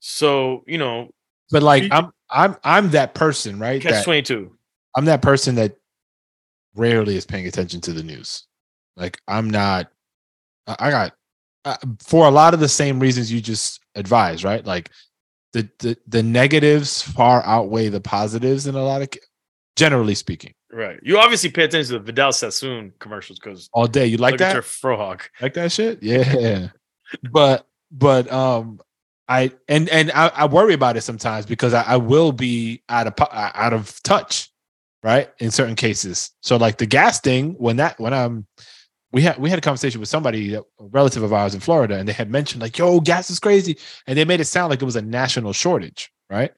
So, 0.00 0.64
you 0.66 0.78
know, 0.78 1.10
But 1.50 1.62
like 1.62 1.84
You- 1.84 1.88
I'm 1.92 2.12
I'm 2.30 2.56
I'm 2.64 2.90
that 2.90 3.14
person, 3.14 3.58
right? 3.58 3.80
catch 3.82 3.92
That- 3.92 4.04
22. 4.04 4.56
I'm 4.96 5.04
that 5.04 5.20
person 5.22 5.54
that 5.56 5.76
rarely 6.74 7.16
is 7.16 7.26
paying 7.26 7.46
attention 7.46 7.80
to 7.82 7.92
the 7.92 8.02
news. 8.02 8.46
Like 8.96 9.18
I'm 9.28 9.50
not. 9.50 9.90
I 10.66 10.90
got 10.90 11.12
uh, 11.66 11.76
for 12.00 12.26
a 12.26 12.30
lot 12.30 12.54
of 12.54 12.61
the 12.61 12.68
same 12.68 12.99
reasons 13.00 13.30
you 13.30 13.40
just 13.40 13.80
advised, 13.94 14.44
right? 14.44 14.64
Like 14.64 14.90
the 15.52 15.68
the 15.80 15.99
the 16.06 16.23
negatives 16.23 17.02
far 17.02 17.42
outweigh 17.44 17.88
the 17.88 18.00
positives 18.00 18.66
in 18.66 18.75
a 18.75 18.82
lot 18.82 19.02
of, 19.02 19.08
generally 19.76 20.14
speaking. 20.14 20.54
Right. 20.73 20.99
You 21.02 21.18
obviously 21.18 21.50
pay 21.50 21.64
attention 21.64 21.92
to 21.94 21.99
the 21.99 22.04
Vidal 22.04 22.32
Sassoon 22.32 22.92
commercials 22.99 23.38
because 23.38 23.68
All 23.73 23.87
day, 23.87 24.06
you 24.06 24.16
like 24.16 24.38
that? 24.38 24.56
frohawk. 24.56 25.23
like 25.40 25.54
that 25.54 25.73
shit 25.73 26.02
yeah 26.02 26.68
but 27.30 27.66
but 27.90 28.30
um 28.32 28.80
i 29.28 29.50
and 29.68 29.88
and 29.88 30.11
i, 30.12 30.28
I 30.28 30.46
worry 30.46 30.75
about 30.75 30.96
it 30.96 31.02
sometimes 31.02 31.46
because 31.46 31.73
I, 31.73 31.82
I 31.82 31.96
will 31.96 32.32
be 32.32 32.82
out 32.88 33.06
of 33.06 33.14
uh, 33.18 33.50
out 33.54 33.73
of 33.73 34.02
touch 34.02 34.50
right 35.02 35.30
in 35.38 35.50
certain 35.52 35.76
cases 35.76 36.32
so 36.42 36.56
like 36.56 36.78
the 36.78 36.87
gas 36.87 37.20
thing 37.20 37.54
when 37.58 37.76
that 37.76 37.99
when 38.00 38.12
i'm 38.12 38.46
we 39.12 39.22
had 39.22 39.38
we 39.38 39.50
had 39.50 39.58
a 39.58 39.62
conversation 39.62 40.00
with 40.00 40.08
somebody 40.08 40.54
a 40.54 40.62
relative 40.80 41.22
of 41.22 41.32
ours 41.32 41.54
in 41.54 41.60
florida 41.60 41.96
and 41.96 42.08
they 42.08 42.12
had 42.12 42.30
mentioned 42.30 42.62
like 42.62 42.76
yo 42.76 43.00
gas 43.00 43.30
is 43.30 43.38
crazy 43.38 43.76
and 44.06 44.18
they 44.18 44.25
made 44.25 44.40
it 44.40 44.46
sound 44.46 44.70
like 44.70 44.82
it 44.82 44.84
was 44.84 44.96
a 44.96 45.02
national 45.02 45.52
shortage 45.52 46.10
right? 46.30 46.52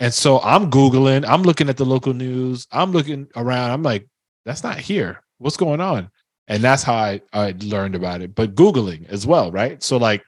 And 0.00 0.12
so 0.12 0.40
i'm 0.40 0.70
googling 0.70 1.24
i'm 1.26 1.42
looking 1.42 1.68
at 1.68 1.76
the 1.76 1.84
local 1.84 2.14
news 2.14 2.66
i'm 2.72 2.92
looking 2.92 3.28
around 3.36 3.70
i'm 3.70 3.82
like 3.82 4.06
that's 4.44 4.64
not 4.64 4.80
here. 4.80 5.22
What's 5.38 5.56
going 5.56 5.80
on? 5.80 6.10
And 6.48 6.64
that's 6.64 6.82
how 6.82 6.94
I, 6.94 7.20
I 7.32 7.54
learned 7.60 7.94
about 7.94 8.22
it 8.22 8.34
but 8.34 8.54
googling 8.54 9.08
as 9.08 9.26
well 9.26 9.50
right? 9.52 9.82
So 9.82 9.96
like 9.96 10.22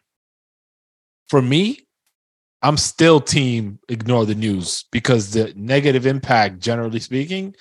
for 1.29 1.41
me 1.43 1.81
i'm 2.63 2.77
still 2.77 3.21
team 3.21 3.79
ignore 3.89 4.27
the 4.27 4.35
news 4.35 4.85
because 4.93 5.33
the 5.33 5.53
negative 5.57 6.07
impact 6.07 6.61
generally 6.61 7.01
speaking 7.01 7.55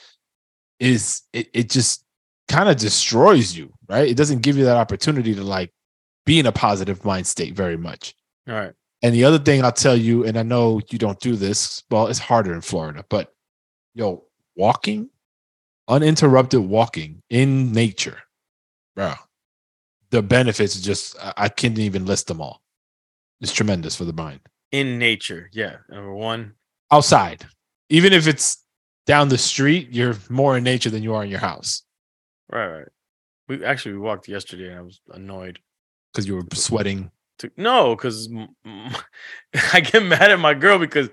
is 0.79 1.21
it, 1.33 1.49
it 1.53 1.69
just 1.69 2.02
kind 2.47 2.69
of 2.69 2.77
destroys 2.77 3.55
you 3.55 3.71
right 3.89 4.09
it 4.09 4.17
doesn't 4.17 4.41
give 4.41 4.57
you 4.57 4.65
that 4.65 4.77
opportunity 4.77 5.33
to 5.33 5.43
like 5.43 5.71
be 6.25 6.39
in 6.39 6.45
a 6.45 6.51
positive 6.51 7.03
mind 7.03 7.27
state 7.27 7.53
very 7.55 7.77
much 7.77 8.13
All 8.47 8.55
right. 8.55 8.73
and 9.01 9.13
the 9.13 9.23
other 9.25 9.39
thing 9.39 9.63
I'll 9.63 9.71
tell 9.71 9.95
you, 9.97 10.25
and 10.25 10.37
I 10.37 10.43
know 10.43 10.79
you 10.89 10.97
don't 10.97 11.19
do 11.19 11.35
this, 11.35 11.83
well, 11.91 12.07
it's 12.07 12.19
harder 12.19 12.53
in 12.53 12.61
Florida, 12.61 13.03
but 13.09 13.33
yo, 13.93 14.23
walking, 14.55 15.09
uninterrupted 15.89 16.61
walking 16.61 17.21
in 17.29 17.73
nature, 17.73 18.19
bro, 18.95 19.13
the 20.11 20.21
benefits 20.21 20.79
just, 20.79 21.17
I, 21.19 21.33
I 21.37 21.49
can't 21.49 21.77
even 21.77 22.05
list 22.05 22.27
them 22.27 22.39
all. 22.39 22.61
It's 23.41 23.51
tremendous 23.51 23.95
for 23.95 24.05
the 24.05 24.13
mind. 24.13 24.39
In 24.71 24.97
nature. 24.97 25.49
Yeah. 25.51 25.77
Number 25.89 26.13
one. 26.13 26.53
Outside, 26.91 27.45
even 27.89 28.13
if 28.13 28.27
it's 28.27 28.63
down 29.05 29.27
the 29.27 29.37
street, 29.37 29.89
you're 29.91 30.15
more 30.29 30.55
in 30.55 30.63
nature 30.63 30.89
than 30.89 31.03
you 31.03 31.13
are 31.13 31.23
in 31.25 31.29
your 31.29 31.39
house 31.39 31.83
Right, 32.51 32.67
right. 32.67 32.87
We 33.47 33.63
actually 33.63 33.93
we 33.93 33.99
walked 33.99 34.27
yesterday 34.27 34.69
and 34.69 34.79
I 34.79 34.81
was 34.81 35.01
annoyed. 35.11 35.59
because 36.11 36.27
you 36.27 36.35
were 36.35 36.43
sweating. 36.53 37.11
To, 37.39 37.51
no, 37.57 37.95
because 37.95 38.29
I 39.73 39.79
get 39.79 40.03
mad 40.03 40.31
at 40.31 40.39
my 40.39 40.53
girl 40.53 40.79
because 40.79 41.09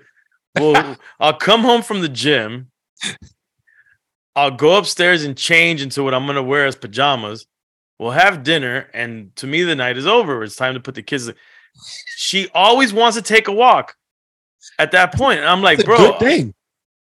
well, 0.59 0.97
I'll 1.19 1.37
come 1.37 1.61
home 1.61 1.81
from 1.81 2.01
the 2.01 2.09
gym. 2.09 2.71
I'll 4.35 4.51
go 4.51 4.77
upstairs 4.77 5.23
and 5.23 5.35
change 5.35 5.81
into 5.81 6.03
what 6.03 6.13
I'm 6.13 6.25
gonna 6.25 6.43
wear 6.43 6.65
as 6.65 6.75
pajamas. 6.75 7.45
We'll 7.99 8.11
have 8.11 8.43
dinner, 8.43 8.89
and 8.93 9.35
to 9.35 9.47
me, 9.47 9.63
the 9.63 9.75
night 9.75 9.97
is 9.97 10.07
over. 10.07 10.43
It's 10.43 10.55
time 10.55 10.73
to 10.73 10.79
put 10.79 10.95
the 10.95 11.03
kids. 11.03 11.29
She 12.15 12.49
always 12.53 12.93
wants 12.93 13.17
to 13.17 13.21
take 13.21 13.47
a 13.47 13.51
walk. 13.51 13.95
At 14.77 14.91
that 14.91 15.13
point, 15.15 15.39
and 15.39 15.49
I'm 15.49 15.63
like, 15.63 15.83
bro, 15.83 15.97
good 15.97 16.19
thing. 16.19 16.53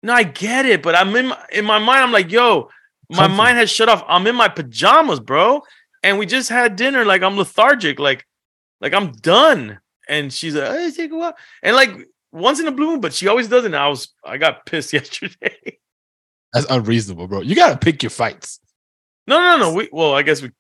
no, 0.02 0.14
I 0.14 0.22
get 0.22 0.64
it, 0.64 0.82
but 0.82 0.94
I'm 0.94 1.14
in 1.14 1.26
my, 1.26 1.44
in 1.52 1.64
my 1.66 1.78
mind. 1.78 2.00
I'm 2.00 2.12
like, 2.12 2.30
yo, 2.32 2.70
my 3.10 3.26
mind 3.26 3.58
has 3.58 3.70
shut 3.70 3.88
off. 3.88 4.04
I'm 4.08 4.26
in 4.26 4.36
my 4.36 4.48
pajamas, 4.48 5.20
bro, 5.20 5.62
and 6.02 6.18
we 6.18 6.26
just 6.26 6.48
had 6.48 6.76
dinner. 6.76 7.04
Like 7.04 7.22
I'm 7.22 7.36
lethargic. 7.36 7.98
Like, 7.98 8.26
like 8.80 8.94
I'm 8.94 9.12
done. 9.12 9.80
And 10.08 10.32
she's 10.32 10.54
like, 10.54 10.70
hey, 10.70 10.90
take 10.90 11.12
a 11.12 11.16
walk. 11.16 11.38
And 11.62 11.76
like 11.76 12.08
once 12.32 12.58
in 12.60 12.66
a 12.66 12.72
blue 12.72 12.86
moon, 12.86 13.00
but 13.00 13.12
she 13.12 13.28
always 13.28 13.48
does 13.48 13.64
it. 13.64 13.66
And 13.68 13.76
I 13.76 13.88
was, 13.88 14.08
I 14.24 14.38
got 14.38 14.66
pissed 14.66 14.92
yesterday. 14.92 15.78
That's 16.52 16.66
unreasonable, 16.68 17.28
bro. 17.28 17.42
You 17.42 17.54
got 17.54 17.70
to 17.70 17.78
pick 17.78 18.02
your 18.02 18.10
fights. 18.10 18.58
no, 19.26 19.40
no, 19.40 19.56
no. 19.58 19.72
We, 19.74 19.88
well, 19.92 20.14
I 20.14 20.22
guess 20.22 20.42
we, 20.42 20.50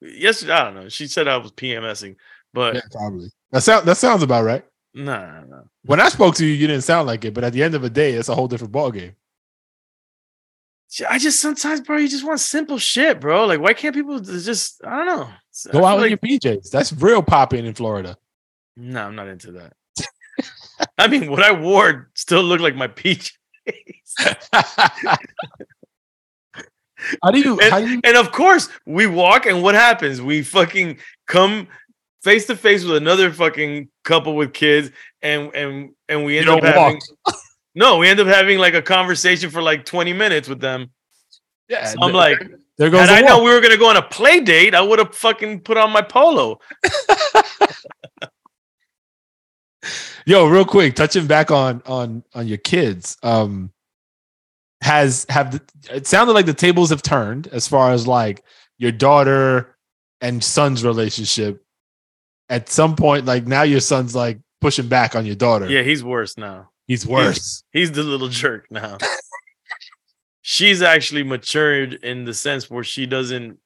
yesterday. 0.00 0.52
I 0.52 0.64
don't 0.64 0.74
know. 0.74 0.88
She 0.88 1.08
said 1.08 1.26
I 1.26 1.36
was 1.38 1.50
PMSing, 1.52 2.16
but 2.54 2.76
Yeah, 2.76 2.82
probably. 2.92 3.30
That, 3.50 3.62
sound, 3.62 3.86
that 3.88 3.96
sounds 3.96 4.22
about 4.22 4.44
right. 4.44 4.64
No, 4.94 5.04
nah, 5.04 5.26
nah, 5.26 5.44
nah. 5.46 5.62
When 5.84 6.00
I 6.00 6.08
spoke 6.08 6.36
to 6.36 6.46
you, 6.46 6.52
you 6.52 6.66
didn't 6.68 6.82
sound 6.84 7.08
like 7.08 7.24
it, 7.24 7.34
but 7.34 7.42
at 7.44 7.52
the 7.52 7.62
end 7.62 7.74
of 7.74 7.82
the 7.82 7.90
day, 7.90 8.12
it's 8.12 8.28
a 8.28 8.34
whole 8.34 8.46
different 8.48 8.72
ballgame. 8.72 9.00
She- 9.00 9.14
I 11.08 11.18
just 11.18 11.40
sometimes, 11.40 11.80
bro, 11.80 11.98
you 11.98 12.08
just 12.08 12.24
want 12.24 12.40
simple 12.40 12.78
shit, 12.78 13.20
bro. 13.20 13.46
Like, 13.46 13.60
why 13.60 13.74
can't 13.74 13.94
people 13.94 14.18
just, 14.18 14.84
I 14.84 15.04
don't 15.04 15.06
know. 15.06 15.28
Go 15.72 15.84
out 15.84 15.96
in 15.96 16.00
like- 16.02 16.10
your 16.10 16.38
PJs. 16.38 16.70
That's 16.70 16.92
real 16.92 17.22
popping 17.22 17.64
in 17.66 17.74
Florida. 17.74 18.16
No, 18.76 19.06
I'm 19.06 19.14
not 19.14 19.28
into 19.28 19.52
that. 19.52 19.74
I 20.98 21.08
mean, 21.08 21.30
what 21.30 21.42
I 21.42 21.52
wore 21.52 22.10
still 22.14 22.42
looked 22.42 22.62
like 22.62 22.74
my 22.74 22.86
peach. 22.86 23.38
how 27.22 27.30
do 27.30 27.38
you? 27.38 27.58
How 27.70 27.80
do 27.80 27.88
you? 27.88 28.00
and 28.04 28.16
of 28.16 28.32
course, 28.32 28.68
we 28.86 29.06
walk, 29.06 29.46
and 29.46 29.62
what 29.62 29.74
happens? 29.74 30.22
We 30.22 30.42
fucking 30.42 30.98
come 31.26 31.68
face 32.22 32.46
to 32.46 32.56
face 32.56 32.84
with 32.84 32.96
another 32.96 33.30
fucking 33.30 33.88
couple 34.04 34.34
with 34.34 34.52
kids, 34.54 34.90
and 35.20 35.54
and 35.54 35.90
and 36.08 36.24
we 36.24 36.38
end 36.38 36.48
up 36.48 36.62
having. 36.62 37.00
No, 37.74 37.98
we 37.98 38.08
end 38.08 38.20
up 38.20 38.26
having 38.26 38.58
like 38.58 38.74
a 38.74 38.82
conversation 38.82 39.50
for 39.50 39.62
like 39.62 39.84
20 39.84 40.12
minutes 40.12 40.48
with 40.48 40.60
them. 40.60 40.90
Yeah, 41.68 41.84
So 41.86 41.98
I'm 42.02 42.12
like, 42.12 42.38
there 42.78 42.90
goes 42.90 43.00
Had 43.00 43.10
the 43.10 43.14
I 43.14 43.20
know 43.20 43.42
we 43.42 43.50
were 43.50 43.60
gonna 43.60 43.76
go 43.76 43.88
on 43.88 43.96
a 43.96 44.02
play 44.02 44.40
date, 44.40 44.74
I 44.74 44.80
would 44.80 44.98
have 44.98 45.14
fucking 45.14 45.60
put 45.60 45.76
on 45.76 45.92
my 45.92 46.02
polo. 46.02 46.58
Yo, 50.26 50.46
real 50.46 50.64
quick, 50.64 50.94
touching 50.94 51.26
back 51.26 51.50
on 51.50 51.82
on 51.86 52.24
on 52.34 52.46
your 52.46 52.58
kids. 52.58 53.16
Um, 53.22 53.72
has 54.82 55.26
have 55.28 55.52
the, 55.52 55.60
it 55.94 56.06
sounded 56.06 56.32
like 56.32 56.46
the 56.46 56.54
tables 56.54 56.90
have 56.90 57.02
turned 57.02 57.48
as 57.48 57.68
far 57.68 57.92
as 57.92 58.06
like 58.06 58.42
your 58.78 58.92
daughter 58.92 59.76
and 60.20 60.42
son's 60.42 60.84
relationship. 60.84 61.62
At 62.48 62.68
some 62.68 62.96
point, 62.96 63.26
like 63.26 63.46
now, 63.46 63.62
your 63.62 63.80
son's 63.80 64.14
like 64.14 64.40
pushing 64.60 64.88
back 64.88 65.14
on 65.14 65.24
your 65.24 65.36
daughter. 65.36 65.68
Yeah, 65.68 65.82
he's 65.82 66.02
worse 66.02 66.36
now. 66.36 66.70
He's 66.90 67.06
worse. 67.06 67.62
He's 67.72 67.92
the 67.92 68.02
little 68.02 68.28
jerk 68.28 68.66
now. 68.68 68.98
she's 70.42 70.82
actually 70.82 71.22
matured 71.22 71.94
in 71.94 72.24
the 72.24 72.34
sense 72.34 72.68
where 72.68 72.82
she 72.82 73.06
doesn't 73.06 73.58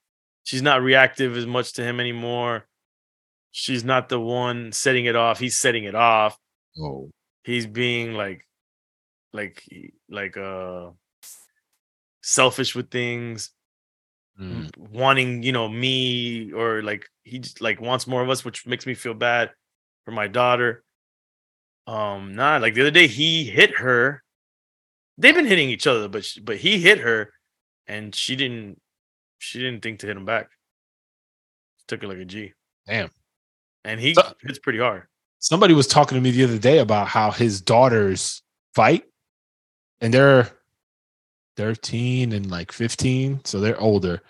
she's 0.43 0.61
not 0.61 0.83
reactive 0.83 1.35
as 1.35 1.47
much 1.47 1.73
to 1.73 1.83
him 1.83 2.01
anymore. 2.01 2.67
she's 3.51 3.83
not 3.83 4.11
the 4.11 4.21
one 4.21 4.73
setting 4.73 5.07
it 5.07 5.17
off. 5.17 5.39
He's 5.39 5.59
setting 5.59 5.85
it 5.85 5.95
off. 5.95 6.39
Oh, 6.79 7.11
He's 7.45 7.67
being 7.67 8.13
like, 8.13 8.47
like, 9.33 9.63
like, 10.11 10.37
uh, 10.37 10.91
selfish 12.23 12.75
with 12.75 12.91
things, 12.91 13.53
mm. 14.39 14.69
wanting, 14.77 15.43
you 15.43 15.53
know, 15.53 15.69
me 15.69 16.53
or 16.53 16.83
like 16.83 17.09
he 17.23 17.39
just 17.39 17.61
like 17.63 17.81
wants 17.81 18.07
more 18.07 18.23
of 18.23 18.29
us, 18.29 18.45
which 18.45 18.67
makes 18.67 18.87
me 18.87 18.95
feel 18.95 19.15
bad 19.15 19.51
for 20.05 20.11
my 20.11 20.27
daughter. 20.27 20.85
Um, 21.87 22.35
nah, 22.35 22.57
like 22.59 22.75
the 22.75 22.81
other 22.83 22.91
day 22.91 23.07
he 23.07 23.45
hit 23.45 23.77
her. 23.79 24.23
They've 25.19 25.35
been 25.35 25.47
hitting 25.47 25.69
each 25.69 25.87
other, 25.87 26.09
but 26.09 26.27
but 26.43 26.57
he 26.57 26.81
hit 26.81 26.99
her, 26.99 27.33
and 27.87 28.15
she 28.15 28.37
didn't. 28.37 28.81
She 29.39 29.59
didn't 29.59 29.83
think 29.83 30.01
to 30.01 30.07
hit 30.07 30.17
him 30.17 30.25
back. 30.25 30.49
Took 31.89 32.03
it 32.03 32.09
like 32.09 32.19
a 32.19 32.25
G. 32.25 32.53
Damn. 32.87 33.11
And 33.85 34.01
he 34.01 34.15
So- 34.15 34.33
hits 34.43 34.59
pretty 34.59 34.79
hard. 34.79 35.07
somebody 35.39 35.75
was 35.75 35.87
talking 35.87 36.17
to 36.17 36.23
me 36.23 36.31
the 36.31 36.45
other 36.45 36.59
day 36.59 36.79
about 36.79 37.07
how 37.09 37.31
his 37.31 37.61
daughters 37.61 38.43
fight, 38.75 39.05
and 40.01 40.13
they're 40.15 40.51
thirteen 41.57 42.33
and 42.33 42.51
like 42.51 42.73
fifteen, 42.73 43.45
so 43.45 43.61
they're 43.61 43.79
older, 43.79 44.21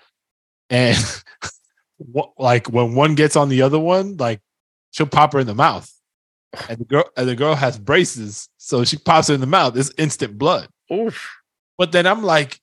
and 0.70 0.98
what 1.98 2.32
like 2.36 2.68
when 2.68 2.94
one 2.94 3.14
gets 3.14 3.36
on 3.36 3.48
the 3.48 3.62
other 3.62 3.78
one, 3.78 4.16
like 4.16 4.40
she'll 4.90 5.06
pop 5.06 5.32
her 5.32 5.38
in 5.40 5.46
the 5.46 5.54
mouth, 5.54 5.88
and 6.68 6.78
the 6.78 6.84
girl 6.84 7.04
and 7.16 7.28
the 7.28 7.36
girl 7.36 7.54
has 7.54 7.78
braces, 7.78 8.48
so 8.58 8.84
she 8.84 8.96
pops 8.96 9.30
it 9.30 9.34
in 9.34 9.40
the 9.40 9.46
mouth. 9.46 9.76
It's 9.76 9.92
instant 9.98 10.38
blood. 10.38 10.68
Oof. 10.92 11.30
But 11.78 11.92
then 11.92 12.06
I'm 12.06 12.22
like, 12.22 12.60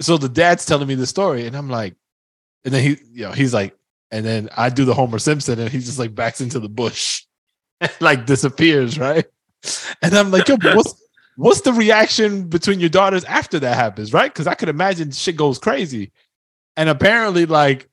so 0.00 0.18
the 0.18 0.28
dad's 0.28 0.66
telling 0.66 0.88
me 0.88 0.94
the 0.94 1.06
story, 1.06 1.46
and 1.46 1.56
I'm 1.56 1.70
like, 1.70 1.94
and 2.64 2.74
then 2.74 2.82
he, 2.82 2.96
you 3.12 3.24
know, 3.24 3.32
he's 3.32 3.54
like, 3.54 3.76
and 4.10 4.24
then 4.24 4.48
I 4.56 4.68
do 4.70 4.84
the 4.84 4.94
Homer 4.94 5.18
Simpson, 5.18 5.58
and 5.58 5.70
he 5.70 5.78
just 5.78 5.98
like 5.98 6.14
backs 6.14 6.40
into 6.40 6.58
the 6.60 6.68
bush, 6.68 7.24
like 8.00 8.26
disappears, 8.26 8.98
right? 8.98 9.26
And 10.02 10.14
I'm 10.14 10.30
like, 10.30 10.48
yo, 10.48 10.56
what's 10.74 11.02
what's 11.36 11.60
the 11.62 11.72
reaction 11.72 12.48
between 12.48 12.80
your 12.80 12.88
daughters 12.88 13.24
after 13.24 13.58
that 13.60 13.76
happens, 13.76 14.12
right? 14.12 14.32
Because 14.32 14.46
I 14.46 14.54
could 14.54 14.68
imagine 14.68 15.10
shit 15.10 15.36
goes 15.36 15.58
crazy, 15.58 16.12
and 16.76 16.88
apparently, 16.88 17.46
like, 17.46 17.88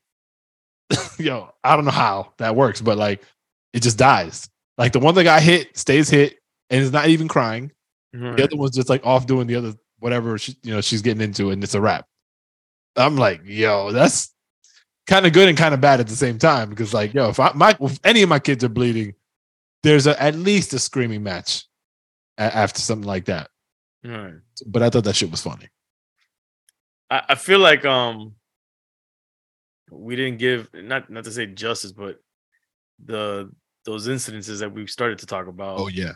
yo, 1.17 1.53
I 1.63 1.75
don't 1.75 1.85
know 1.85 1.91
how 1.91 2.33
that 2.37 2.55
works, 2.55 2.81
but 2.81 2.97
like, 2.97 3.23
it 3.73 3.81
just 3.81 3.97
dies. 3.97 4.49
Like 4.77 4.91
the 4.91 4.99
one 4.99 5.15
that 5.15 5.23
got 5.23 5.41
hit 5.41 5.77
stays 5.77 6.09
hit 6.09 6.39
and 6.69 6.81
is 6.81 6.91
not 6.91 7.07
even 7.07 7.27
crying. 7.27 7.71
Right. 8.13 8.37
The 8.37 8.43
other 8.43 8.57
one's 8.57 8.75
just 8.75 8.89
like 8.89 9.05
off 9.05 9.25
doing 9.25 9.47
the 9.47 9.55
other 9.55 9.73
whatever 9.99 10.37
she, 10.37 10.55
you 10.63 10.73
know 10.73 10.81
she's 10.81 11.01
getting 11.01 11.21
into, 11.21 11.49
and 11.51 11.63
it's 11.63 11.75
a 11.75 11.81
wrap. 11.81 12.05
I'm 12.95 13.15
like, 13.15 13.41
yo, 13.45 13.91
that's 13.91 14.33
kind 15.07 15.25
of 15.25 15.33
good 15.33 15.49
and 15.49 15.57
kind 15.57 15.73
of 15.73 15.81
bad 15.81 15.99
at 15.99 16.07
the 16.07 16.15
same 16.15 16.37
time 16.37 16.69
because, 16.69 16.93
like, 16.93 17.13
yo, 17.13 17.29
if 17.29 17.39
I, 17.39 17.51
my 17.53 17.75
if 17.79 17.99
any 18.03 18.21
of 18.21 18.29
my 18.29 18.39
kids 18.39 18.63
are 18.63 18.69
bleeding, 18.69 19.15
there's 19.81 20.07
a, 20.07 20.21
at 20.21 20.35
least 20.35 20.73
a 20.73 20.79
screaming 20.79 21.23
match 21.23 21.65
a- 22.37 22.55
after 22.55 22.79
something 22.79 23.07
like 23.07 23.25
that. 23.25 23.49
Right. 24.03 24.35
But 24.65 24.83
I 24.83 24.89
thought 24.89 25.05
that 25.05 25.15
shit 25.15 25.31
was 25.31 25.41
funny. 25.41 25.69
I, 27.09 27.23
I 27.29 27.35
feel 27.35 27.59
like 27.59 27.85
um 27.85 28.35
we 29.91 30.15
didn't 30.15 30.39
give 30.39 30.69
not 30.73 31.09
not 31.09 31.23
to 31.23 31.31
say 31.31 31.45
justice, 31.45 31.91
but 31.91 32.19
the 33.03 33.51
those 33.85 34.07
incidences 34.07 34.59
that 34.59 34.71
we've 34.71 34.89
started 34.89 35.19
to 35.19 35.25
talk 35.25 35.47
about. 35.47 35.79
Oh 35.79 35.87
yeah, 35.87 36.13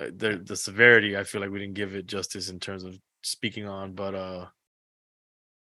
uh, 0.00 0.06
the 0.16 0.40
the 0.44 0.56
severity 0.56 1.16
i 1.16 1.24
feel 1.24 1.40
like 1.40 1.50
we 1.50 1.58
didn't 1.58 1.74
give 1.74 1.94
it 1.94 2.06
justice 2.06 2.48
in 2.48 2.58
terms 2.58 2.84
of 2.84 2.98
speaking 3.22 3.66
on 3.66 3.92
but 3.92 4.14
uh 4.14 4.46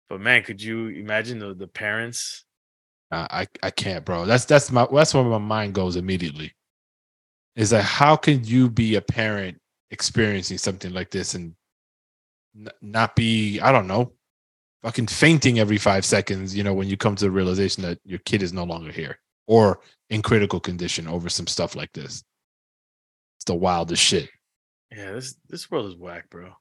but 0.09 0.21
man 0.21 0.43
could 0.43 0.63
you 0.63 0.89
imagine 0.89 1.39
the 1.39 1.55
the 1.55 1.67
parents 1.67 2.45
Uh, 3.11 3.27
I 3.31 3.47
I 3.63 3.71
can't, 3.71 4.05
bro. 4.05 4.25
That's 4.25 4.45
that's 4.45 4.71
my 4.71 4.87
that's 4.93 5.15
where 5.15 5.25
my 5.25 5.39
mind 5.39 5.75
goes 5.75 5.97
immediately. 5.97 6.55
Is 7.57 7.71
that 7.71 7.83
how 7.83 8.15
can 8.17 8.45
you 8.45 8.71
be 8.71 8.95
a 8.95 9.03
parent 9.03 9.59
experiencing 9.91 10.59
something 10.59 10.93
like 10.93 11.11
this 11.11 11.35
and 11.35 11.57
n- 12.55 12.71
not 12.81 13.17
be 13.17 13.59
I 13.61 13.73
don't 13.73 13.89
know, 13.89 14.13
fucking 14.83 15.09
fainting 15.09 15.59
every 15.59 15.79
five 15.79 16.05
seconds? 16.05 16.55
You 16.55 16.63
know, 16.63 16.75
when 16.75 16.89
you 16.89 16.97
come 16.97 17.17
to 17.17 17.25
the 17.25 17.31
realization 17.33 17.83
that 17.83 17.99
your 18.05 18.21
kid 18.21 18.43
is 18.43 18.53
no 18.53 18.63
longer 18.65 18.93
here 18.93 19.19
or 19.47 19.81
in 20.11 20.23
critical 20.23 20.61
condition 20.61 21.07
over 21.09 21.29
some 21.29 21.47
stuff 21.47 21.75
like 21.77 21.93
this. 21.93 22.23
It's 23.39 23.45
the 23.47 23.55
wildest 23.55 24.03
shit. 24.03 24.29
yeah 24.91 25.13
this 25.13 25.37
this 25.49 25.71
world 25.71 25.87
is 25.87 25.97
whack 25.97 26.29
bro. 26.31 26.53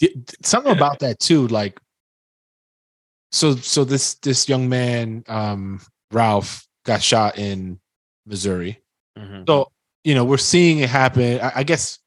Yeah, 0.00 0.10
something 0.42 0.72
about 0.72 0.98
that 1.00 1.20
too 1.20 1.46
like 1.48 1.78
so 3.32 3.56
so 3.56 3.84
this 3.84 4.14
this 4.16 4.48
young 4.48 4.68
man 4.68 5.24
um 5.28 5.80
ralph 6.12 6.66
got 6.84 7.02
shot 7.02 7.38
in 7.38 7.80
missouri. 8.26 8.80
Mhm. 9.18 9.46
so 9.46 9.70
you 10.04 10.14
know 10.14 10.24
we're 10.24 10.36
seeing 10.38 10.78
it 10.78 10.88
happen. 10.88 11.40
I, 11.40 11.52
I 11.56 11.62
guess 11.62 11.98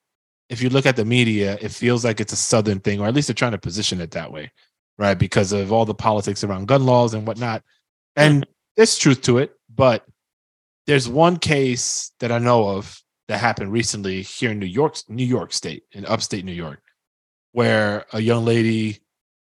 if 0.49 0.61
you 0.61 0.69
look 0.69 0.85
at 0.85 0.95
the 0.95 1.05
media 1.05 1.57
it 1.61 1.69
feels 1.69 2.05
like 2.05 2.19
it's 2.21 2.33
a 2.33 2.37
southern 2.37 2.79
thing 2.79 2.99
or 3.01 3.07
at 3.07 3.13
least 3.13 3.27
they're 3.27 3.33
trying 3.35 3.51
to 3.51 3.57
position 3.57 4.01
it 4.01 4.11
that 4.11 4.31
way 4.31 4.51
right? 4.99 5.19
Because 5.19 5.51
of 5.51 5.71
all 5.71 5.85
the 5.85 5.93
politics 5.93 6.43
around 6.43 6.67
gun 6.67 6.83
laws 6.83 7.13
and 7.13 7.27
whatnot. 7.27 7.61
And 8.15 8.47
there's 8.75 8.97
truth 8.97 9.21
to 9.23 9.37
it 9.37 9.55
but 9.77 10.05
there's 10.87 11.07
one 11.07 11.37
case 11.37 12.11
that 12.19 12.31
i 12.31 12.37
know 12.37 12.67
of 12.67 13.01
that 13.29 13.39
happened 13.39 13.71
recently 13.71 14.21
here 14.21 14.51
in 14.51 14.59
new 14.59 14.65
york 14.65 14.97
new 15.07 15.25
york 15.25 15.53
state 15.53 15.83
in 15.93 16.05
upstate 16.05 16.43
new 16.43 16.51
york 16.51 16.81
where 17.53 18.05
a 18.13 18.19
young 18.19 18.45
lady 18.45 18.99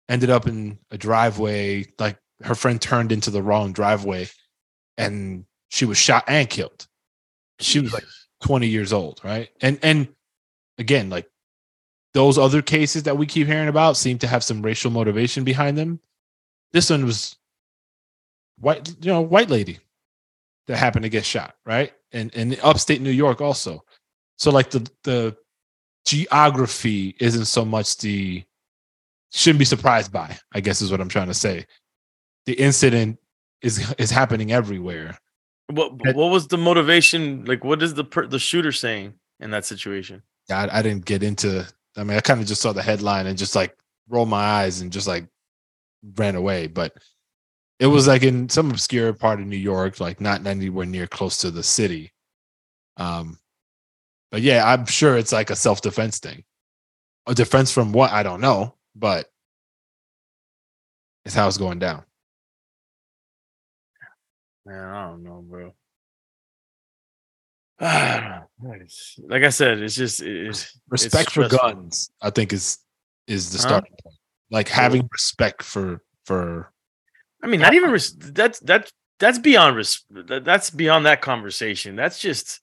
ended 0.10 0.30
up 0.30 0.48
in 0.48 0.78
a 0.92 0.98
driveway 0.98 1.86
like 2.00 2.18
her 2.44 2.56
friend 2.56 2.82
turned 2.82 3.12
into 3.12 3.32
the 3.32 3.42
wrong 3.42 3.74
driveway 3.74 4.28
and 4.98 5.46
she 5.70 5.86
was 5.86 5.98
shot 5.98 6.24
and 6.28 6.50
killed. 6.50 6.88
She 7.60 7.80
was 7.80 7.94
like 7.94 8.06
20 8.44 8.68
years 8.68 8.94
old 8.94 9.22
right? 9.24 9.50
And 9.62 9.80
and 9.82 10.08
again 10.78 11.10
like 11.10 11.30
those 12.14 12.38
other 12.38 12.62
cases 12.62 13.04
that 13.04 13.18
we 13.18 13.26
keep 13.26 13.48
hearing 13.48 13.68
about 13.68 13.98
seem 13.98 14.20
to 14.20 14.28
have 14.28 14.44
some 14.44 14.62
racial 14.62 14.92
motivation 14.92 15.44
behind 15.44 15.78
them. 15.78 16.00
This 16.72 16.90
one 16.90 17.06
was 17.06 17.38
white 18.60 18.88
you 19.02 19.12
know 19.12 19.22
white 19.22 19.50
lady 19.50 19.80
that 20.68 20.78
happened 20.78 21.04
to 21.04 21.10
get 21.10 21.26
shot 21.26 21.56
right? 21.66 21.94
And 22.12 22.34
in 22.34 22.58
upstate 22.64 23.02
new 23.02 23.12
york 23.12 23.42
also. 23.42 23.84
So 24.38 24.52
like 24.52 24.70
the 24.70 24.90
the 25.04 25.36
geography 26.06 27.16
isn't 27.20 27.46
so 27.46 27.66
much 27.66 27.98
the 27.98 28.44
shouldn't 29.32 29.60
be 29.60 29.66
surprised 29.66 30.14
by 30.14 30.38
i 30.54 30.62
guess 30.62 30.82
is 30.82 30.92
what 30.92 31.02
i'm 31.02 31.10
trying 31.10 31.28
to 31.28 31.34
say. 31.34 31.66
The 32.46 32.54
incident 32.54 33.20
is 33.62 33.94
is 33.98 34.12
happening 34.12 34.52
everywhere. 34.52 35.18
What 35.68 35.94
what 36.16 36.30
was 36.32 36.48
the 36.48 36.58
motivation? 36.58 37.46
Like 37.46 37.64
what 37.64 37.82
is 37.82 37.96
the 37.96 38.04
per, 38.04 38.28
the 38.28 38.40
shooter 38.40 38.72
saying 38.72 39.14
in 39.40 39.52
that 39.52 39.66
situation? 39.66 40.22
I, 40.50 40.80
I 40.80 40.82
didn't 40.82 41.06
get 41.06 41.24
into 41.24 41.68
i 41.98 42.04
mean 42.04 42.18
i 42.18 42.22
kind 42.22 42.42
of 42.42 42.48
just 42.48 42.62
saw 42.62 42.74
the 42.74 42.84
headline 42.84 43.28
and 43.28 43.38
just 43.38 43.56
like 43.56 43.76
rolled 44.10 44.30
my 44.30 44.44
eyes 44.44 44.82
and 44.82 44.92
just 44.92 45.08
like 45.08 45.28
ran 46.18 46.36
away 46.36 46.68
but 46.68 46.94
it 47.80 47.88
was 47.88 48.08
like 48.08 48.24
in 48.24 48.48
some 48.50 48.72
obscure 48.72 49.12
part 49.14 49.40
of 49.40 49.46
new 49.48 49.58
york 49.58 50.00
like 50.00 50.22
not 50.22 50.46
anywhere 50.48 50.86
near 50.86 51.08
close 51.08 51.38
to 51.40 51.52
the 51.52 51.64
city. 51.64 52.12
Um 52.98 53.38
but 54.32 54.42
yeah 54.42 54.66
i'm 54.72 54.86
sure 54.86 55.18
it's 55.18 55.32
like 55.34 55.50
a 55.50 55.56
self-defense 55.56 56.20
thing. 56.20 56.44
A 57.28 57.34
defense 57.36 57.72
from 57.72 57.92
what? 57.92 58.12
I 58.12 58.24
don't 58.24 58.42
know 58.42 58.76
but 58.96 59.28
it's 61.26 61.36
how 61.36 61.48
it's 61.48 61.58
going 61.58 61.80
down. 61.80 62.04
Man 64.66 64.80
i 64.90 65.10
don't 65.10 65.24
know 65.24 65.44
bro. 65.48 65.74
It's- 68.76 69.20
like 69.28 69.44
i 69.44 69.50
said 69.50 69.80
it's 69.80 69.96
just 69.96 70.22
it's 70.22 70.80
respect 70.90 71.32
for 71.32 71.48
guns 71.50 72.10
i 72.22 72.30
think 72.30 72.54
is 72.54 72.78
is 73.28 73.52
the 73.52 73.58
Huh? 73.58 73.68
starting 73.68 73.92
point. 74.04 74.16
Like 74.52 74.70
having 74.70 75.10
respect 75.12 75.62
for 75.64 76.02
for 76.26 76.72
I 77.46 77.48
mean, 77.48 77.62
not 77.62 77.76
even 77.76 77.92
res- 77.92 78.16
that's 78.16 78.60
that's 78.60 78.92
that's 79.20 79.38
beyond 79.38 79.76
res- 79.76 80.04
that- 80.10 80.44
that's 80.44 80.70
beyond 80.72 81.06
that 81.06 81.22
conversation. 81.22 81.96
That's 81.96 82.20
just 82.20 82.60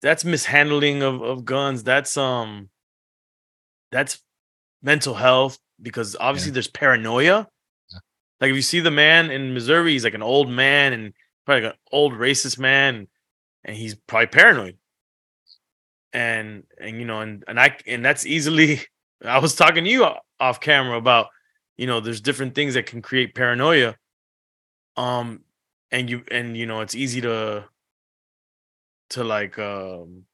that's 0.00 0.24
mishandling 0.24 1.02
of 1.02 1.22
of 1.22 1.44
guns. 1.44 1.82
That's 1.82 2.16
um 2.16 2.70
that's 3.90 4.20
mental 4.82 5.14
health 5.14 5.58
because 5.82 6.14
obviously 6.20 6.52
there's 6.52 6.68
paranoia. 6.68 7.48
Yeah. 7.90 7.98
Like 8.40 8.50
if 8.50 8.56
you 8.56 8.62
see 8.62 8.80
the 8.80 8.90
man 8.92 9.30
in 9.30 9.54
Missouri, 9.54 9.92
he's 9.92 10.04
like 10.04 10.14
an 10.14 10.22
old 10.22 10.48
man 10.48 10.92
and 10.92 11.12
probably 11.46 11.64
like 11.64 11.72
an 11.74 11.78
old 11.90 12.12
racist 12.12 12.58
man, 12.58 13.08
and 13.64 13.76
he's 13.76 13.94
probably 13.94 14.28
paranoid. 14.28 14.78
And 16.12 16.62
and 16.80 17.00
you 17.00 17.06
know, 17.06 17.20
and 17.20 17.44
and 17.48 17.58
I 17.58 17.76
and 17.86 18.04
that's 18.04 18.24
easily. 18.24 18.80
I 19.24 19.38
was 19.38 19.54
talking 19.54 19.84
to 19.84 19.90
you 19.90 20.06
off 20.38 20.60
camera 20.60 20.96
about 20.98 21.26
you 21.76 21.86
know 21.86 22.00
there's 22.00 22.20
different 22.20 22.54
things 22.54 22.74
that 22.74 22.86
can 22.86 23.02
create 23.02 23.34
paranoia 23.34 23.96
um 24.96 25.40
and 25.90 26.08
you 26.08 26.22
and 26.30 26.56
you 26.56 26.66
know 26.66 26.80
it's 26.80 26.94
easy 26.94 27.20
to 27.20 27.64
to 29.10 29.24
like 29.24 29.58
um 29.58 30.24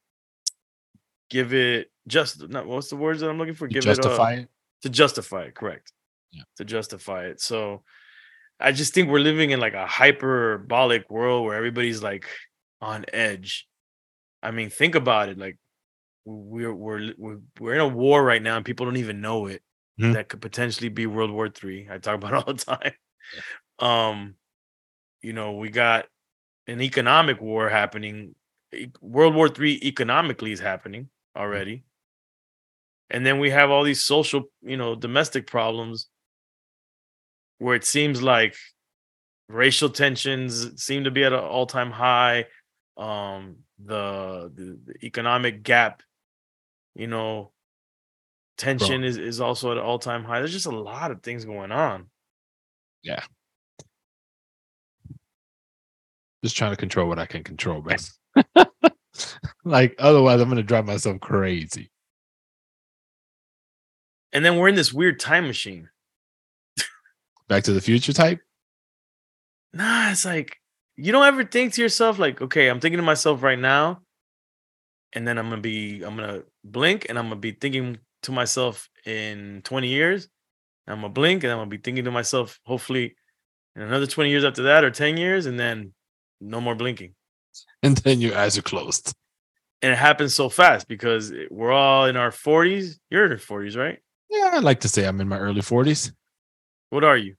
give 1.29 1.53
it 1.53 1.91
just 2.07 2.47
not 2.49 2.65
what's 2.67 2.89
the 2.89 2.95
words 2.95 3.21
that 3.21 3.29
i'm 3.29 3.37
looking 3.37 3.53
for 3.53 3.67
give 3.67 3.83
justify 3.83 4.33
it 4.33 4.39
it 4.39 4.43
uh, 4.43 4.47
to 4.81 4.89
justify 4.89 5.41
it 5.43 5.55
correct 5.55 5.93
Yeah. 6.31 6.43
to 6.57 6.65
justify 6.65 7.25
it 7.25 7.41
so 7.41 7.83
I 8.61 8.71
just 8.71 8.93
think 8.93 9.09
we're 9.09 9.19
living 9.19 9.49
in 9.49 9.59
like 9.59 9.73
a 9.73 9.87
hyperbolic 9.87 11.09
world 11.09 11.45
where 11.45 11.55
everybody's 11.55 12.03
like 12.03 12.27
on 12.79 13.05
edge. 13.11 13.67
I 14.43 14.51
mean, 14.51 14.69
think 14.69 14.93
about 14.93 15.29
it. 15.29 15.37
Like 15.39 15.57
we're 16.25 16.73
we're 16.73 17.13
we're, 17.17 17.39
we're 17.59 17.73
in 17.73 17.81
a 17.81 17.87
war 17.87 18.23
right 18.23 18.41
now, 18.41 18.57
and 18.57 18.65
people 18.65 18.85
don't 18.85 18.97
even 18.97 19.19
know 19.19 19.47
it. 19.47 19.63
Mhm. 20.01 20.13
That 20.13 20.29
could 20.29 20.41
potentially 20.41 20.89
be 20.89 21.05
World 21.07 21.31
War 21.31 21.49
Three. 21.49 21.87
I 21.89 21.97
talk 21.97 22.15
about 22.23 22.33
it 22.33 22.47
all 22.47 22.53
the 22.53 22.65
time. 22.65 22.93
Um, 23.79 24.35
you 25.21 25.33
know, 25.33 25.53
we 25.53 25.69
got 25.69 26.07
an 26.67 26.81
economic 26.81 27.41
war 27.41 27.69
happening. 27.69 28.35
World 29.01 29.35
War 29.35 29.49
Three 29.49 29.79
economically 29.83 30.51
is 30.51 30.59
happening 30.61 31.09
already, 31.37 31.83
and 33.09 33.25
then 33.25 33.39
we 33.39 33.49
have 33.49 33.69
all 33.69 33.83
these 33.83 34.03
social, 34.03 34.43
you 34.61 34.77
know, 34.77 34.95
domestic 34.95 35.47
problems 35.47 36.07
where 37.57 37.75
it 37.75 37.85
seems 37.85 38.21
like 38.21 38.55
racial 39.49 39.89
tensions 39.89 40.81
seem 40.83 41.03
to 41.05 41.11
be 41.11 41.23
at 41.23 41.33
an 41.33 41.39
all-time 41.39 41.91
high 41.91 42.45
um 42.97 43.57
the, 43.85 44.51
the 44.55 44.79
the 44.85 45.05
economic 45.05 45.63
gap 45.63 46.03
you 46.95 47.07
know 47.07 47.51
tension 48.61 49.03
is, 49.03 49.17
is 49.17 49.41
also 49.41 49.71
at 49.71 49.77
an 49.77 49.83
all-time 49.83 50.23
high 50.23 50.39
there's 50.39 50.51
just 50.53 50.65
a 50.65 50.71
lot 50.71 51.11
of 51.11 51.21
things 51.23 51.45
going 51.45 51.71
on 51.71 52.05
yeah 53.03 53.23
Just 56.43 56.57
trying 56.57 56.71
to 56.71 56.77
control 56.77 57.07
what 57.07 57.19
I 57.19 57.27
can 57.27 57.43
control, 57.43 57.83
man. 57.83 57.99
like 59.63 59.93
otherwise, 59.99 60.41
I'm 60.41 60.49
gonna 60.49 60.63
drive 60.63 60.87
myself 60.87 61.19
crazy. 61.19 61.91
and 64.33 64.43
then 64.43 64.57
we're 64.57 64.69
in 64.69 64.75
this 64.75 64.91
weird 64.93 65.19
time 65.19 65.45
machine 65.45 65.89
Back 67.47 67.63
to 67.65 67.73
the 67.73 67.81
Future 67.81 68.13
type. 68.13 68.39
nah 69.73 70.09
it's 70.11 70.25
like 70.25 70.57
you 70.95 71.11
don't 71.11 71.25
ever 71.25 71.43
think 71.43 71.73
to 71.73 71.81
yourself 71.81 72.17
like 72.17 72.41
okay 72.41 72.69
i'm 72.69 72.79
thinking 72.79 72.97
to 72.97 73.03
myself 73.03 73.43
right 73.43 73.59
now 73.59 74.01
and 75.13 75.27
then 75.27 75.37
i'm 75.37 75.49
gonna 75.49 75.61
be 75.61 76.01
i'm 76.03 76.15
gonna 76.15 76.43
blink 76.63 77.05
and 77.09 77.19
i'm 77.19 77.25
gonna 77.25 77.35
be 77.35 77.51
thinking 77.51 77.99
to 78.23 78.31
myself 78.31 78.89
in 79.05 79.61
20 79.63 79.87
years 79.87 80.27
i'm 80.87 80.97
gonna 81.01 81.09
blink 81.09 81.43
and 81.43 81.51
i'm 81.51 81.57
gonna 81.59 81.69
be 81.69 81.77
thinking 81.77 82.05
to 82.05 82.11
myself 82.11 82.59
hopefully 82.65 83.15
in 83.75 83.81
another 83.81 84.05
20 84.07 84.29
years 84.29 84.43
after 84.43 84.63
that 84.63 84.83
or 84.83 84.91
10 84.91 85.17
years 85.17 85.45
and 85.45 85.59
then 85.59 85.93
no 86.39 86.59
more 86.61 86.75
blinking 86.75 87.13
and 87.83 87.97
then 87.97 88.21
your 88.21 88.35
eyes 88.37 88.57
are 88.57 88.61
closed. 88.61 89.13
and 89.81 89.91
it 89.91 89.97
happens 89.97 90.35
so 90.35 90.49
fast 90.49 90.87
because 90.87 91.33
we're 91.49 91.71
all 91.71 92.05
in 92.05 92.15
our 92.17 92.31
40s 92.31 92.95
you're 93.09 93.25
in 93.25 93.31
your 93.31 93.39
40s 93.39 93.75
right 93.77 93.99
Yeah, 94.29 94.51
I'd 94.53 94.63
like 94.63 94.81
to 94.81 94.87
say 94.87 95.05
I'm 95.05 95.19
in 95.21 95.27
my 95.27 95.39
early 95.39 95.61
40s. 95.61 96.11
what 96.89 97.03
are 97.03 97.17
you 97.17 97.35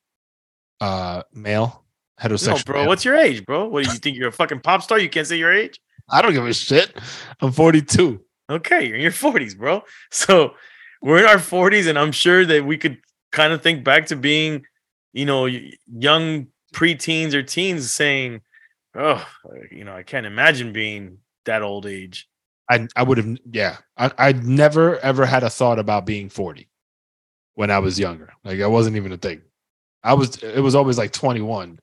Uh, 0.81 1.23
male, 1.33 1.85
no 2.21 2.29
heterosexual. 2.29 2.65
bro 2.67 2.79
male. 2.81 2.89
what's 2.89 3.05
your 3.05 3.17
age 3.17 3.45
bro 3.47 3.69
what 3.69 3.85
do 3.85 3.91
you 3.93 3.99
think 3.99 4.17
you're 4.17 4.29
a 4.29 4.33
fucking 4.33 4.61
pop 4.61 4.83
star 4.83 4.99
you 4.99 5.09
can't 5.09 5.27
say 5.27 5.37
your 5.39 5.53
age 5.53 5.81
I 6.11 6.21
don't 6.21 6.33
give 6.33 6.45
a 6.45 6.53
shit. 6.53 6.93
I'm 7.41 7.53
42. 7.53 8.21
Okay, 8.51 8.87
you're 8.87 8.97
in 8.97 9.03
your 9.03 9.13
40s, 9.13 9.57
bro. 9.57 9.83
So 10.11 10.55
we're 11.03 11.19
in 11.19 11.27
our 11.27 11.37
40s, 11.37 11.89
and 11.89 11.99
I'm 11.99 12.13
sure 12.13 12.47
that 12.47 12.65
we 12.65 12.79
could 12.79 12.99
kind 13.33 13.53
of 13.53 13.63
think 13.63 13.85
back 13.85 14.07
to 14.07 14.17
being, 14.17 14.65
you 15.13 15.27
know, 15.27 15.47
young 15.47 16.47
preteens 16.73 17.35
or 17.35 17.43
teens 17.43 17.93
saying, 17.93 18.41
Oh, 18.95 19.27
you 19.71 19.85
know, 19.85 19.95
I 19.95 20.03
can't 20.03 20.27
imagine 20.27 20.73
being 20.73 21.19
that 21.47 21.63
old 21.63 21.87
age. 21.87 22.29
I 22.71 22.87
I 22.95 23.03
would 23.03 23.19
have 23.19 23.39
yeah. 23.51 23.79
I 23.97 24.11
I 24.19 24.33
never 24.33 24.99
ever 24.99 25.27
had 25.27 25.43
a 25.43 25.51
thought 25.51 25.79
about 25.79 26.07
being 26.07 26.29
40 26.29 26.69
when 27.55 27.71
I 27.71 27.79
was 27.79 27.99
younger. 27.99 28.33
Like 28.45 28.61
I 28.61 28.67
wasn't 28.67 28.97
even 28.97 29.13
a 29.13 29.17
thing. 29.17 29.43
I 30.05 30.15
was 30.15 30.37
it 30.37 30.61
was 30.61 30.75
always 30.75 30.99
like 30.99 31.13
21. 31.13 31.79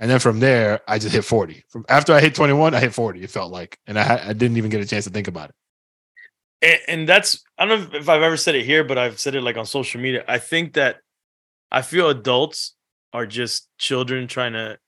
And 0.00 0.10
then 0.10 0.18
from 0.18 0.40
there, 0.40 0.80
I 0.88 0.98
just 0.98 1.14
hit 1.14 1.24
40. 1.24 1.64
From 1.68 1.84
after 1.88 2.12
I 2.12 2.20
hit 2.20 2.34
21, 2.34 2.74
I 2.74 2.80
hit 2.80 2.92
40. 2.92 3.22
It 3.22 3.30
felt 3.30 3.52
like, 3.52 3.78
and 3.86 3.96
I, 3.96 4.30
I 4.30 4.32
didn't 4.32 4.56
even 4.56 4.68
get 4.68 4.80
a 4.80 4.86
chance 4.86 5.04
to 5.04 5.10
think 5.10 5.28
about 5.28 5.50
it. 5.50 5.54
And, 6.62 6.78
and 6.88 7.08
that's, 7.08 7.42
I 7.58 7.66
don't 7.66 7.92
know 7.92 7.98
if 7.98 8.08
I've 8.08 8.22
ever 8.22 8.36
said 8.36 8.54
it 8.54 8.64
here, 8.64 8.84
but 8.84 8.96
I've 8.96 9.18
said 9.18 9.34
it 9.34 9.42
like 9.42 9.56
on 9.56 9.66
social 9.66 10.00
media. 10.00 10.24
I 10.26 10.38
think 10.38 10.74
that 10.74 10.96
I 11.70 11.82
feel 11.82 12.08
adults 12.08 12.74
are 13.12 13.26
just 13.26 13.68
children 13.78 14.28
trying 14.28 14.54
to 14.54 14.78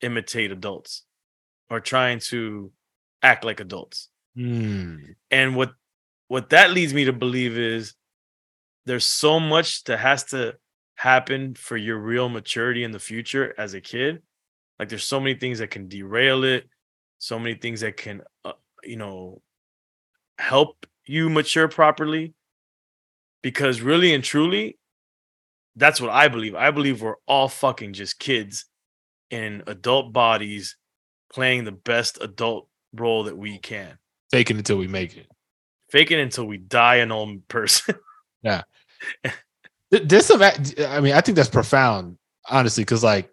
imitate 0.00 0.52
adults 0.52 1.04
or 1.68 1.80
trying 1.80 2.20
to 2.20 2.72
act 3.22 3.44
like 3.44 3.60
adults. 3.60 4.08
Hmm. 4.36 4.96
and 5.30 5.54
what 5.54 5.74
what 6.26 6.50
that 6.50 6.72
leads 6.72 6.92
me 6.92 7.04
to 7.04 7.12
believe 7.12 7.56
is 7.56 7.94
there's 8.84 9.04
so 9.06 9.38
much 9.38 9.84
that 9.84 10.00
has 10.00 10.24
to 10.24 10.56
happen 10.96 11.54
for 11.54 11.76
your 11.76 11.98
real 11.98 12.28
maturity 12.28 12.82
in 12.82 12.90
the 12.90 12.98
future 12.98 13.54
as 13.56 13.74
a 13.74 13.80
kid 13.80 14.22
like 14.80 14.88
there's 14.88 15.04
so 15.04 15.20
many 15.20 15.36
things 15.36 15.60
that 15.60 15.70
can 15.70 15.86
derail 15.86 16.42
it 16.42 16.68
so 17.18 17.38
many 17.38 17.54
things 17.54 17.82
that 17.82 17.96
can 17.96 18.22
uh, 18.44 18.52
you 18.82 18.96
know 18.96 19.40
help 20.38 20.86
you 21.06 21.28
mature 21.28 21.68
properly 21.68 22.34
because 23.42 23.80
really 23.80 24.14
and 24.14 24.24
truly 24.24 24.78
that's 25.76 26.00
what 26.00 26.10
i 26.10 26.28
believe 26.28 26.54
i 26.54 26.70
believe 26.70 27.02
we're 27.02 27.16
all 27.26 27.48
fucking 27.48 27.92
just 27.92 28.18
kids 28.18 28.66
in 29.30 29.62
adult 29.66 30.12
bodies 30.12 30.76
playing 31.32 31.64
the 31.64 31.72
best 31.72 32.18
adult 32.20 32.68
role 32.92 33.24
that 33.24 33.36
we 33.36 33.58
can 33.58 33.98
Taking 34.32 34.56
it 34.56 34.60
until 34.60 34.78
we 34.78 34.88
make 34.88 35.16
it. 35.16 35.28
fake 35.90 36.10
it 36.10 36.18
until 36.18 36.46
we 36.46 36.58
die 36.58 36.96
an 36.96 37.12
old 37.12 37.46
person. 37.48 37.94
yeah 38.42 38.62
this 40.02 40.30
I 40.30 41.00
mean, 41.00 41.14
I 41.14 41.20
think 41.20 41.36
that's 41.36 41.48
profound, 41.48 42.18
honestly, 42.48 42.82
because 42.82 43.04
like 43.04 43.30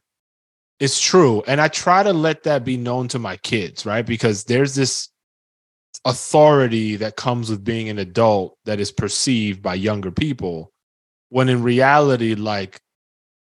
it's 0.80 1.00
true. 1.00 1.44
And 1.48 1.62
I 1.62 1.68
try 1.68 2.04
to 2.04 2.14
let 2.14 2.44
that 2.44 2.66
be 2.66 2.78
known 2.78 3.08
to 3.10 3.20
my 3.20 3.38
kids, 3.38 3.86
right? 3.86 4.06
Because 4.06 4.46
there's 4.46 4.76
this 4.76 5.10
authority 6.06 6.96
that 6.98 7.16
comes 7.16 7.50
with 7.50 7.64
being 7.64 7.90
an 7.90 8.00
adult 8.00 8.58
that 8.66 8.80
is 8.80 8.92
perceived 8.92 9.62
by 9.62 9.76
younger 9.76 10.12
people, 10.12 10.72
when 11.30 11.50
in 11.50 11.64
reality, 11.64 12.36
like 12.36 12.80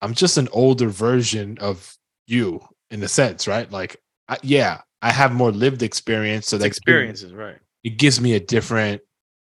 I'm 0.01 0.13
just 0.13 0.37
an 0.37 0.47
older 0.51 0.89
version 0.89 1.57
of 1.59 1.95
you 2.27 2.61
in 2.91 3.03
a 3.03 3.07
sense, 3.07 3.47
right? 3.47 3.69
Like, 3.71 3.97
I, 4.27 4.37
yeah, 4.43 4.81
I 5.01 5.11
have 5.11 5.33
more 5.33 5.51
lived 5.51 5.83
experience. 5.83 6.47
So 6.47 6.57
that 6.57 6.65
experiences, 6.65 7.33
right? 7.33 7.57
it 7.85 7.97
gives 7.97 8.19
me 8.19 8.33
a 8.33 8.39
different 8.39 9.01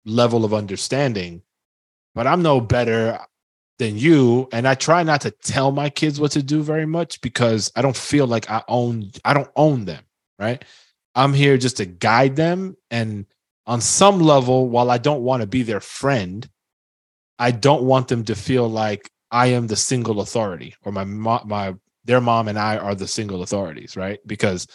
level 0.06 0.44
of 0.44 0.54
understanding 0.54 1.42
but 2.13 2.28
i'm 2.28 2.42
no 2.42 2.60
better 2.60 3.18
than 3.80 3.98
you 3.98 4.50
and 4.52 4.68
i 4.68 4.76
try 4.76 5.02
not 5.02 5.22
to 5.22 5.32
tell 5.32 5.72
my 5.72 5.89
kids 5.89 6.20
what 6.20 6.32
to 6.32 6.44
do 6.44 6.62
very 6.62 6.86
much 6.86 7.22
because 7.22 7.72
i 7.78 7.82
don't 7.82 7.96
feel 7.96 8.28
like 8.28 8.50
i 8.50 8.62
own 8.68 9.10
i 9.24 9.34
don't 9.34 9.52
own 9.56 9.86
them 9.86 10.04
right 10.39 10.66
i'm 11.15 11.34
here 11.34 11.58
just 11.58 11.78
to 11.78 11.86
guide 11.86 12.36
them 12.36 12.76
and 12.91 13.26
on 13.65 13.82
some 13.82 14.19
level 14.19 14.69
while 14.69 14.91
i 14.91 14.97
don't 14.97 15.23
want 15.23 15.41
to 15.41 15.47
be 15.47 15.63
their 15.63 15.80
friend 15.80 16.49
i 17.39 17.52
don't 17.52 17.84
want 17.84 18.08
them 18.08 18.23
to 18.23 18.36
feel 18.36 18.67
like 18.67 19.10
i 19.32 19.47
am 19.47 19.67
the 19.67 19.76
single 19.76 20.21
authority 20.21 20.76
or 20.84 20.91
my 20.91 21.04
mo- 21.04 21.43
my 21.45 21.73
their 22.06 22.21
mom 22.21 22.47
and 22.47 22.60
i 22.60 22.78
are 22.78 22.95
the 22.95 23.08
single 23.08 23.43
authorities 23.43 23.95
right 23.95 24.19
because 24.28 24.67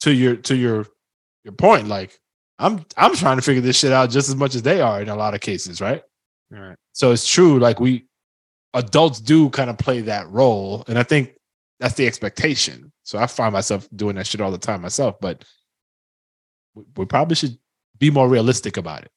to 0.00 0.12
your 0.12 0.36
to 0.36 0.56
your 0.56 0.86
your 1.44 1.52
point 1.52 1.88
like 1.88 2.18
I'm 2.58 2.84
I'm 2.96 3.14
trying 3.14 3.36
to 3.36 3.42
figure 3.42 3.60
this 3.62 3.78
shit 3.78 3.92
out 3.92 4.10
just 4.10 4.28
as 4.28 4.36
much 4.36 4.54
as 4.54 4.62
they 4.62 4.80
are 4.80 5.00
in 5.00 5.08
a 5.08 5.16
lot 5.16 5.34
of 5.34 5.40
cases, 5.40 5.80
right? 5.80 6.02
Right. 6.50 6.76
So 6.92 7.12
it's 7.12 7.28
true, 7.28 7.58
like 7.58 7.78
we 7.78 8.06
adults 8.74 9.20
do 9.20 9.48
kind 9.50 9.70
of 9.70 9.78
play 9.78 10.00
that 10.02 10.28
role, 10.28 10.84
and 10.88 10.98
I 10.98 11.02
think 11.02 11.34
that's 11.80 11.94
the 11.94 12.06
expectation. 12.06 12.92
So 13.02 13.18
I 13.18 13.26
find 13.26 13.52
myself 13.52 13.88
doing 13.94 14.16
that 14.16 14.26
shit 14.26 14.40
all 14.40 14.50
the 14.50 14.58
time 14.58 14.82
myself, 14.82 15.16
but 15.20 15.44
we, 16.96 17.06
probably 17.06 17.36
should 17.36 17.58
be 17.98 18.10
more 18.10 18.28
realistic 18.28 18.76
about 18.76 19.02
it. 19.02 19.10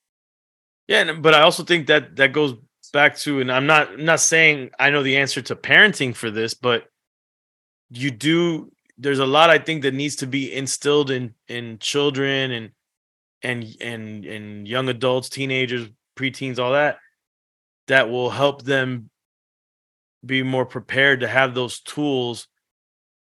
Yeah, 0.88 1.14
but 1.14 1.34
I 1.34 1.42
also 1.42 1.64
think 1.64 1.88
that 1.88 2.16
that 2.18 2.34
goes 2.34 2.56
back 2.94 3.18
to, 3.20 3.40
and 3.40 3.52
I'm 3.52 3.66
not 3.66 3.90
I'm 3.90 4.06
not 4.06 4.20
saying 4.20 4.72
I 4.80 4.90
know 4.90 5.04
the 5.04 5.18
answer 5.18 5.42
to 5.44 5.56
parenting 5.56 6.16
for 6.16 6.30
this, 6.30 6.54
but 6.54 6.86
you 7.90 8.12
do. 8.12 8.72
There's 8.98 9.20
a 9.20 9.26
lot 9.26 9.50
I 9.50 9.58
think 9.58 9.84
that 9.84 9.94
needs 9.94 10.18
to 10.18 10.28
be 10.28 10.54
instilled 10.54 11.12
in 11.12 11.34
in 11.48 11.78
children 11.80 12.52
and 12.52 12.72
and 13.42 13.76
and 13.80 14.26
and 14.26 14.68
young 14.68 14.90
adults, 14.90 15.30
teenagers, 15.30 15.88
preteens, 16.18 16.60
all 16.60 16.74
that, 16.74 16.98
that 17.88 18.10
will 18.10 18.30
help 18.30 18.64
them 18.64 19.10
be 20.26 20.44
more 20.44 20.66
prepared 20.66 21.22
to 21.22 21.28
have 21.28 21.54
those 21.56 21.80
tools 21.80 22.48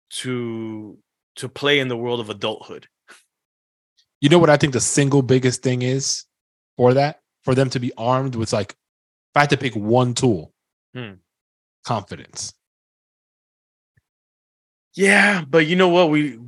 to 0.09 0.97
to 1.37 1.49
play 1.49 1.79
in 1.79 1.87
the 1.87 1.97
world 1.97 2.19
of 2.19 2.29
adulthood. 2.29 2.87
You 4.21 4.29
know 4.29 4.39
what 4.39 4.49
I 4.49 4.57
think 4.57 4.73
the 4.73 4.79
single 4.79 5.21
biggest 5.21 5.61
thing 5.61 5.81
is 5.81 6.23
for 6.77 6.93
that? 6.93 7.21
For 7.43 7.53
them 7.53 7.69
to 7.71 7.79
be 7.79 7.91
armed 7.97 8.35
with 8.35 8.53
like, 8.53 8.71
if 8.71 9.35
I 9.35 9.41
had 9.41 9.49
to 9.51 9.57
pick 9.57 9.75
one 9.75 10.13
tool, 10.13 10.53
Hmm. 10.93 11.15
confidence. 11.83 12.53
Yeah, 14.93 15.43
but 15.47 15.67
you 15.67 15.75
know 15.75 15.89
what? 15.89 16.09
We 16.09 16.39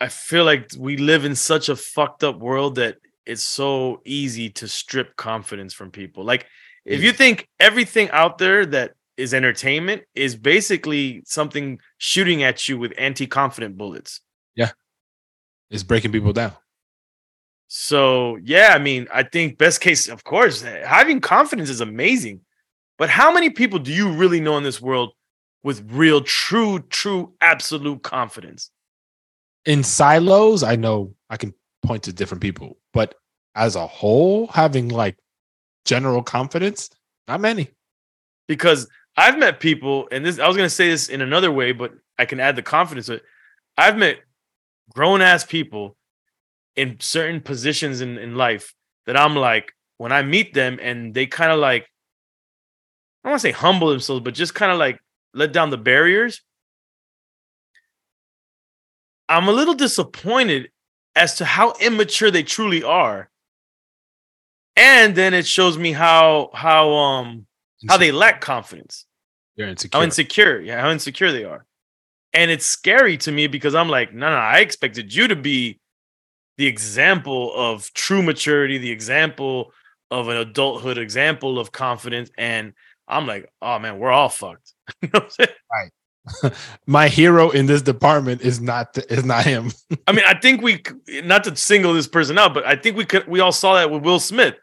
I 0.00 0.08
feel 0.08 0.44
like 0.44 0.70
we 0.78 0.96
live 0.96 1.24
in 1.24 1.34
such 1.34 1.68
a 1.68 1.76
fucked 1.76 2.22
up 2.22 2.38
world 2.38 2.76
that 2.76 2.98
it's 3.26 3.42
so 3.42 4.00
easy 4.04 4.50
to 4.50 4.68
strip 4.68 5.16
confidence 5.16 5.74
from 5.74 5.90
people. 5.90 6.24
Like 6.24 6.46
if 6.84 7.02
you 7.02 7.12
think 7.12 7.48
everything 7.60 8.08
out 8.10 8.38
there 8.38 8.64
that 8.66 8.92
is 9.18 9.34
entertainment 9.34 10.02
is 10.14 10.36
basically 10.36 11.22
something 11.26 11.80
shooting 11.98 12.44
at 12.44 12.68
you 12.68 12.78
with 12.78 12.94
anti-confident 12.96 13.76
bullets. 13.76 14.20
Yeah. 14.54 14.70
It's 15.70 15.82
breaking 15.82 16.12
people 16.12 16.32
down. 16.32 16.52
So 17.66 18.38
yeah, 18.42 18.70
I 18.74 18.78
mean, 18.78 19.08
I 19.12 19.24
think 19.24 19.58
best 19.58 19.80
case, 19.82 20.08
of 20.08 20.24
course, 20.24 20.64
eh, 20.64 20.86
having 20.86 21.20
confidence 21.20 21.68
is 21.68 21.82
amazing. 21.82 22.40
But 22.96 23.10
how 23.10 23.32
many 23.32 23.50
people 23.50 23.78
do 23.78 23.92
you 23.92 24.10
really 24.10 24.40
know 24.40 24.56
in 24.56 24.64
this 24.64 24.80
world 24.80 25.12
with 25.62 25.84
real, 25.90 26.22
true, 26.22 26.80
true, 26.88 27.34
absolute 27.40 28.02
confidence? 28.02 28.70
In 29.66 29.82
silos, 29.84 30.62
I 30.62 30.76
know 30.76 31.14
I 31.28 31.36
can 31.36 31.52
point 31.82 32.04
to 32.04 32.12
different 32.12 32.40
people, 32.40 32.78
but 32.94 33.14
as 33.54 33.76
a 33.76 33.86
whole, 33.86 34.46
having 34.46 34.88
like 34.88 35.16
general 35.84 36.22
confidence, 36.22 36.90
not 37.26 37.40
many. 37.40 37.68
Because 38.46 38.88
I've 39.18 39.36
met 39.36 39.58
people, 39.58 40.06
and 40.12 40.24
this 40.24 40.38
I 40.38 40.46
was 40.46 40.56
gonna 40.56 40.70
say 40.70 40.88
this 40.90 41.08
in 41.08 41.20
another 41.20 41.50
way, 41.50 41.72
but 41.72 41.92
I 42.16 42.24
can 42.24 42.38
add 42.38 42.54
the 42.54 42.62
confidence. 42.62 43.06
to 43.06 43.14
it. 43.14 43.24
I've 43.76 43.96
met 43.96 44.20
grown 44.94 45.22
ass 45.22 45.44
people 45.44 45.96
in 46.76 47.00
certain 47.00 47.40
positions 47.40 48.00
in, 48.00 48.16
in 48.16 48.36
life 48.36 48.74
that 49.06 49.16
I'm 49.16 49.34
like, 49.34 49.72
when 49.96 50.12
I 50.12 50.22
meet 50.22 50.54
them 50.54 50.78
and 50.80 51.12
they 51.14 51.26
kind 51.26 51.50
of 51.50 51.58
like, 51.58 51.82
I 51.82 53.28
don't 53.28 53.32
want 53.32 53.42
to 53.42 53.48
say 53.48 53.50
humble 53.50 53.90
themselves, 53.90 54.22
but 54.22 54.34
just 54.34 54.54
kind 54.54 54.70
of 54.70 54.78
like 54.78 55.00
let 55.34 55.52
down 55.52 55.70
the 55.70 55.78
barriers. 55.78 56.40
I'm 59.28 59.48
a 59.48 59.52
little 59.52 59.74
disappointed 59.74 60.70
as 61.16 61.34
to 61.38 61.44
how 61.44 61.72
immature 61.80 62.30
they 62.30 62.44
truly 62.44 62.84
are. 62.84 63.30
And 64.76 65.16
then 65.16 65.34
it 65.34 65.44
shows 65.44 65.76
me 65.76 65.90
how 65.90 66.50
how 66.54 66.92
um 66.94 67.46
how 67.88 67.96
they 67.96 68.12
lack 68.12 68.40
confidence 68.40 69.06
You're 69.58 69.68
insecure. 69.68 69.98
how 69.98 70.04
insecure. 70.04 70.60
Yeah 70.60 70.80
how 70.80 70.90
insecure 70.90 71.32
they 71.32 71.44
are. 71.44 71.66
And 72.32 72.50
it's 72.50 72.64
scary 72.64 73.16
to 73.18 73.32
me 73.32 73.46
because 73.48 73.74
i'm 73.74 73.88
like 73.90 74.14
no 74.14 74.30
no 74.30 74.36
i 74.36 74.58
expected 74.60 75.12
you 75.14 75.28
to 75.28 75.36
be 75.36 75.80
the 76.56 76.66
example 76.66 77.52
of 77.54 77.92
true 77.92 78.22
maturity 78.22 78.78
the 78.78 78.90
example 78.90 79.72
of 80.10 80.28
an 80.28 80.36
adulthood 80.38 80.96
example 80.98 81.58
of 81.58 81.72
confidence. 81.72 82.30
And 82.38 82.72
i'm 83.08 83.26
like 83.26 83.50
oh 83.60 83.78
man 83.78 83.98
we're 83.98 84.10
all 84.12 84.28
fucked. 84.30 84.72
You 85.02 85.10
know 85.12 85.20
what 85.36 85.50
My 86.86 87.08
hero 87.08 87.48
in 87.50 87.64
this 87.66 87.80
department 87.80 88.42
is 88.42 88.60
not 88.60 88.96
is 89.10 89.24
not 89.24 89.44
him. 89.44 89.72
i 90.06 90.12
mean 90.12 90.24
i 90.26 90.38
think 90.38 90.60
we 90.62 90.82
not 91.24 91.42
to 91.44 91.56
single 91.56 91.94
this 91.94 92.06
person 92.06 92.38
out 92.38 92.52
but 92.54 92.66
i 92.66 92.76
think 92.76 92.96
we 92.96 93.04
could 93.06 93.26
we 93.26 93.40
all 93.40 93.50
saw 93.52 93.74
that 93.74 93.90
with 93.90 94.02
will 94.04 94.20
smith. 94.20 94.54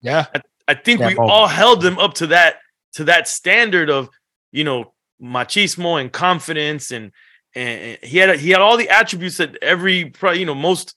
Yeah, 0.00 0.26
I 0.66 0.74
think 0.74 0.98
That 1.00 1.08
we 1.10 1.14
moment. 1.14 1.30
all 1.30 1.46
held 1.46 1.84
him 1.84 1.96
up 1.98 2.14
to 2.14 2.26
that 2.28 2.56
to 2.92 3.04
that 3.04 3.28
standard 3.28 3.90
of 3.90 4.08
you 4.50 4.64
know 4.64 4.92
machismo 5.22 6.00
and 6.00 6.12
confidence 6.12 6.90
and 6.90 7.12
and 7.54 7.98
he 8.02 8.18
had 8.18 8.38
he 8.38 8.50
had 8.50 8.60
all 8.60 8.76
the 8.76 8.88
attributes 8.88 9.36
that 9.36 9.56
every 9.62 10.12
you 10.34 10.46
know 10.46 10.54
most 10.54 10.94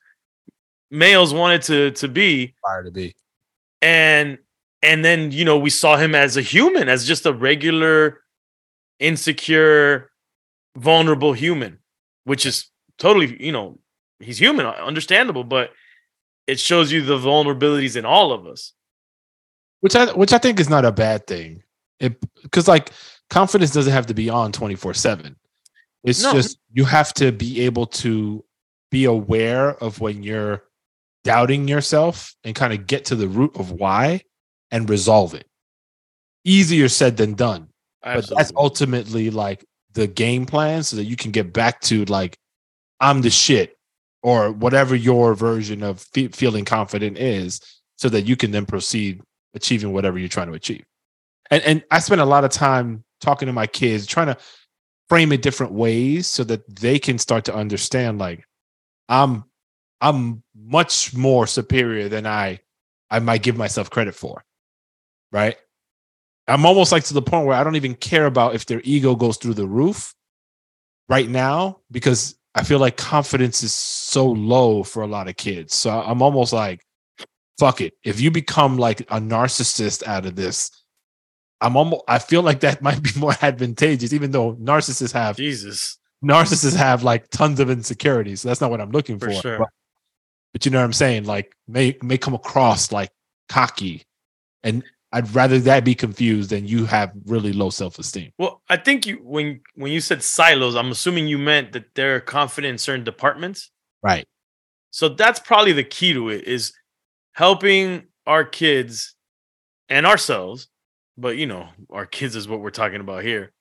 males 0.91 1.33
wanted 1.33 1.61
to 1.61 1.91
to 1.91 2.07
be 2.07 2.53
fire 2.61 2.83
to 2.83 2.91
be. 2.91 3.15
and 3.81 4.37
and 4.81 5.03
then 5.03 5.31
you 5.31 5.45
know 5.45 5.57
we 5.57 5.69
saw 5.69 5.97
him 5.97 6.15
as 6.15 6.37
a 6.37 6.41
human 6.41 6.89
as 6.89 7.05
just 7.05 7.25
a 7.25 7.33
regular 7.33 8.21
insecure 8.99 10.09
vulnerable 10.77 11.33
human 11.33 11.77
which 12.23 12.45
is 12.45 12.69
totally 12.97 13.41
you 13.43 13.51
know 13.51 13.77
he's 14.19 14.37
human 14.37 14.65
understandable 14.65 15.43
but 15.43 15.71
it 16.47 16.59
shows 16.59 16.91
you 16.91 17.01
the 17.01 17.17
vulnerabilities 17.17 17.95
in 17.95 18.05
all 18.05 18.31
of 18.31 18.45
us 18.47 18.73
which 19.85 19.95
I 19.95 20.11
which 20.13 20.33
I 20.33 20.39
think 20.39 20.59
is 20.59 20.67
not 20.67 20.83
a 20.83 20.91
bad 20.91 21.27
thing. 21.27 21.61
It 21.99 22.19
because 22.43 22.67
like 22.67 22.91
confidence 23.29 23.71
doesn't 23.71 23.93
have 23.93 24.07
to 24.07 24.13
be 24.13 24.29
on 24.29 24.51
twenty 24.51 24.75
four 24.75 24.93
seven. 24.93 25.35
It's 26.03 26.21
No. 26.21 26.33
just 26.33 26.59
you 26.71 26.85
have 26.85 27.13
to 27.15 27.31
be 27.31 27.61
able 27.61 27.87
to 27.87 28.43
be 28.91 29.05
aware 29.05 29.71
of 29.83 29.99
when 29.99 30.23
you're 30.23 30.63
doubting 31.23 31.67
yourself 31.67 32.35
and 32.43 32.53
kind 32.55 32.73
of 32.73 32.85
get 32.85 33.05
to 33.05 33.15
the 33.15 33.27
root 33.27 33.55
of 33.55 33.71
why 33.71 34.21
and 34.71 34.89
resolve 34.89 35.33
it. 35.33 35.47
Easier 36.43 36.87
said 36.89 37.17
than 37.17 37.33
done, 37.33 37.69
but 38.03 38.29
that's 38.29 38.51
ultimately 38.55 39.31
like 39.31 39.65
the 39.93 40.05
game 40.05 40.45
plan 40.45 40.83
so 40.83 40.95
that 40.97 41.05
you 41.05 41.15
can 41.15 41.31
get 41.31 41.51
back 41.53 41.81
to 41.81 42.05
like 42.05 42.37
I'm 42.99 43.21
the 43.21 43.29
shit 43.31 43.75
or 44.21 44.51
whatever 44.51 44.95
your 44.95 45.33
version 45.33 45.81
of 45.81 46.01
fe- 46.13 46.27
feeling 46.27 46.65
confident 46.65 47.17
is 47.17 47.61
so 47.95 48.09
that 48.09 48.23
you 48.23 48.35
can 48.35 48.51
then 48.51 48.65
proceed 48.65 49.21
achieving 49.55 49.93
whatever 49.93 50.19
you're 50.19 50.27
trying 50.29 50.47
to 50.47 50.53
achieve. 50.53 50.83
And 51.51 51.63
and 51.63 51.83
I 51.91 51.99
spend 51.99 52.21
a 52.21 52.25
lot 52.25 52.43
of 52.43 52.51
time 52.51 53.03
talking 53.21 53.47
to 53.47 53.53
my 53.53 53.67
kids 53.67 54.05
trying 54.05 54.27
to 54.27 54.37
frame 55.09 55.31
it 55.31 55.41
different 55.41 55.73
ways 55.73 56.27
so 56.27 56.43
that 56.43 56.75
they 56.75 56.99
can 56.99 57.17
start 57.17 57.45
to 57.45 57.55
understand 57.55 58.17
like 58.17 58.45
I'm 59.09 59.45
I'm 60.01 60.43
much 60.55 61.13
more 61.13 61.47
superior 61.47 62.09
than 62.09 62.25
I 62.25 62.59
I 63.09 63.19
might 63.19 63.43
give 63.43 63.57
myself 63.57 63.89
credit 63.89 64.15
for. 64.15 64.43
Right? 65.31 65.57
I'm 66.47 66.65
almost 66.65 66.91
like 66.91 67.03
to 67.05 67.13
the 67.13 67.21
point 67.21 67.47
where 67.47 67.57
I 67.57 67.63
don't 67.63 67.75
even 67.75 67.95
care 67.95 68.25
about 68.25 68.55
if 68.55 68.65
their 68.65 68.81
ego 68.83 69.15
goes 69.15 69.37
through 69.37 69.55
the 69.55 69.67
roof 69.67 70.13
right 71.09 71.27
now 71.27 71.79
because 71.91 72.35
I 72.53 72.63
feel 72.63 72.79
like 72.79 72.97
confidence 72.97 73.63
is 73.63 73.73
so 73.73 74.27
low 74.27 74.83
for 74.83 75.03
a 75.03 75.07
lot 75.07 75.27
of 75.27 75.35
kids. 75.35 75.73
So 75.73 75.89
I'm 75.89 76.21
almost 76.21 76.53
like, 76.53 76.85
fuck 77.59 77.81
it. 77.81 77.93
If 78.03 78.21
you 78.21 78.31
become 78.31 78.77
like 78.77 79.01
a 79.01 79.19
narcissist 79.19 80.05
out 80.07 80.25
of 80.25 80.35
this, 80.35 80.71
I'm 81.65 81.75
almost 81.75 82.03
I 82.07 82.19
feel 82.19 82.43
like 82.43 82.59
that 82.61 82.81
might 82.87 83.01
be 83.01 83.09
more 83.17 83.35
advantageous, 83.41 84.13
even 84.13 84.31
though 84.31 84.53
narcissists 84.55 85.13
have 85.13 85.35
Jesus. 85.37 85.97
narcissists 86.23 86.75
have 86.75 87.03
like 87.03 87.29
tons 87.29 87.59
of 87.59 87.69
insecurities. 87.69 88.41
So 88.41 88.47
that's 88.49 88.61
not 88.61 88.69
what 88.69 88.81
I'm 88.81 88.91
looking 88.91 89.19
For 89.19 89.27
for. 89.31 89.41
sure. 89.41 89.57
But, 89.59 89.69
but 90.53 90.65
you 90.65 90.71
know 90.71 90.79
what 90.79 90.85
I'm 90.85 90.93
saying? 90.93 91.25
Like 91.25 91.55
may 91.67 91.97
may 92.01 92.17
come 92.17 92.33
across 92.33 92.91
like 92.91 93.09
cocky. 93.49 94.03
And 94.63 94.83
I'd 95.11 95.33
rather 95.33 95.59
that 95.59 95.85
be 95.85 95.95
confused 95.95 96.49
than 96.49 96.67
you 96.67 96.85
have 96.85 97.11
really 97.25 97.53
low 97.53 97.69
self-esteem. 97.69 98.33
Well, 98.37 98.61
I 98.69 98.77
think 98.77 99.05
you 99.05 99.15
when 99.23 99.61
when 99.75 99.91
you 99.91 100.01
said 100.01 100.21
silos, 100.21 100.75
I'm 100.75 100.91
assuming 100.91 101.27
you 101.27 101.37
meant 101.37 101.71
that 101.73 101.95
they're 101.95 102.19
confident 102.19 102.71
in 102.73 102.77
certain 102.77 103.05
departments. 103.05 103.71
Right. 104.03 104.27
So 104.91 105.09
that's 105.09 105.39
probably 105.39 105.73
the 105.73 105.83
key 105.83 106.13
to 106.13 106.29
it 106.29 106.43
is 106.45 106.73
helping 107.33 108.03
our 108.25 108.43
kids 108.43 109.15
and 109.89 110.05
ourselves, 110.05 110.67
but 111.17 111.37
you 111.37 111.47
know, 111.47 111.69
our 111.89 112.05
kids 112.05 112.35
is 112.35 112.47
what 112.47 112.59
we're 112.59 112.69
talking 112.69 112.99
about 112.99 113.23
here. 113.23 113.51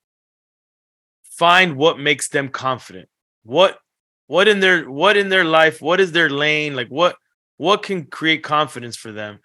Find 1.38 1.76
what 1.76 1.98
makes 1.98 2.28
them 2.28 2.48
confident. 2.48 3.08
What 3.44 3.78
what 4.26 4.48
in 4.48 4.60
their 4.60 4.90
what 4.90 5.16
in 5.16 5.28
their 5.28 5.44
life, 5.44 5.80
what 5.80 6.00
is 6.00 6.12
their 6.12 6.30
lane? 6.30 6.74
Like 6.74 6.88
what 6.88 7.16
what 7.56 7.82
can 7.82 8.06
create 8.06 8.42
confidence 8.42 8.96
for 8.96 9.12
them? 9.12 9.40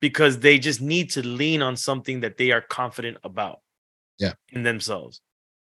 Because 0.00 0.38
they 0.38 0.58
just 0.58 0.80
need 0.80 1.10
to 1.10 1.26
lean 1.26 1.60
on 1.60 1.76
something 1.76 2.20
that 2.20 2.36
they 2.36 2.52
are 2.52 2.60
confident 2.60 3.18
about. 3.24 3.60
Yeah. 4.18 4.32
In 4.50 4.62
themselves. 4.62 5.20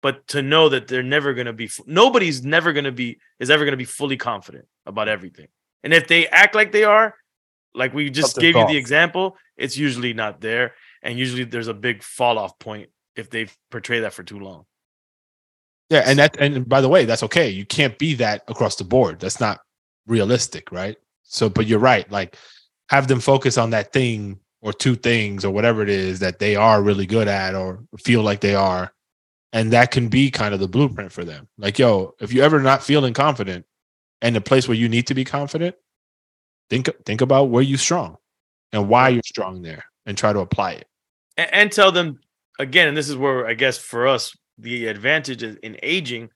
But 0.01 0.27
to 0.29 0.41
know 0.41 0.67
that 0.69 0.87
they're 0.87 1.03
never 1.03 1.33
going 1.33 1.45
to 1.47 1.53
be 1.53 1.69
nobody's 1.85 2.43
never 2.43 2.73
going 2.73 2.85
to 2.85 2.91
be 2.91 3.19
is 3.39 3.49
ever 3.49 3.63
going 3.63 3.73
to 3.73 3.77
be 3.77 3.85
fully 3.85 4.17
confident 4.17 4.65
about 4.85 5.07
everything. 5.07 5.47
And 5.83 5.93
if 5.93 6.07
they 6.07 6.27
act 6.27 6.55
like 6.55 6.71
they 6.71 6.83
are, 6.83 7.15
like 7.73 7.93
we 7.93 8.09
just 8.09 8.37
gave 8.37 8.55
you 8.55 8.67
the 8.67 8.77
example, 8.77 9.37
it's 9.57 9.77
usually 9.77 10.13
not 10.13 10.41
there 10.41 10.73
and 11.03 11.19
usually 11.19 11.43
there's 11.43 11.67
a 11.67 11.73
big 11.73 12.01
fall 12.01 12.39
off 12.39 12.57
point 12.57 12.89
if 13.15 13.29
they 13.29 13.47
portray 13.69 13.99
that 13.99 14.13
for 14.13 14.23
too 14.23 14.39
long. 14.39 14.65
Yeah, 15.89 16.03
and 16.05 16.17
that 16.17 16.37
and 16.39 16.67
by 16.67 16.81
the 16.81 16.89
way, 16.89 17.05
that's 17.05 17.23
okay. 17.23 17.49
You 17.49 17.65
can't 17.65 17.97
be 17.99 18.15
that 18.15 18.43
across 18.47 18.77
the 18.77 18.83
board. 18.83 19.19
That's 19.19 19.39
not 19.39 19.59
realistic, 20.07 20.71
right? 20.71 20.97
So, 21.23 21.49
but 21.49 21.67
you're 21.67 21.79
right. 21.79 22.09
Like, 22.11 22.37
have 22.89 23.07
them 23.07 23.19
focus 23.19 23.57
on 23.57 23.69
that 23.71 23.93
thing 23.93 24.39
or 24.61 24.73
two 24.73 24.95
things 24.95 25.43
or 25.45 25.51
whatever 25.51 25.83
it 25.83 25.89
is 25.89 26.19
that 26.19 26.39
they 26.39 26.55
are 26.55 26.81
really 26.81 27.05
good 27.05 27.27
at 27.27 27.53
or 27.53 27.83
feel 27.99 28.21
like 28.21 28.39
they 28.39 28.55
are, 28.55 28.93
and 29.51 29.71
that 29.73 29.91
can 29.91 30.07
be 30.07 30.31
kind 30.31 30.53
of 30.53 30.59
the 30.59 30.67
blueprint 30.67 31.11
for 31.11 31.25
them. 31.25 31.47
Like, 31.57 31.77
yo, 31.77 32.15
if 32.19 32.33
you're 32.33 32.45
ever 32.45 32.61
not 32.61 32.81
feeling 32.81 33.13
confident, 33.13 33.65
and 34.21 34.35
the 34.35 34.41
place 34.41 34.67
where 34.67 34.77
you 34.77 34.89
need 34.89 35.07
to 35.07 35.13
be 35.13 35.25
confident, 35.25 35.75
think 36.69 36.89
think 37.05 37.21
about 37.21 37.49
where 37.49 37.61
you're 37.61 37.77
strong 37.77 38.17
and 38.71 38.87
why 38.87 39.09
you're 39.09 39.21
strong 39.23 39.61
there, 39.61 39.83
and 40.05 40.17
try 40.17 40.33
to 40.33 40.39
apply 40.39 40.71
it. 40.71 40.87
And, 41.37 41.53
and 41.53 41.71
tell 41.71 41.91
them 41.91 42.19
again 42.59 42.87
and 42.87 42.97
this 42.97 43.09
is 43.09 43.17
where 43.17 43.47
i 43.47 43.53
guess 43.53 43.77
for 43.77 44.07
us 44.07 44.35
the 44.57 44.87
advantage 44.87 45.43
is 45.43 45.55
in 45.57 45.77
aging 45.83 46.29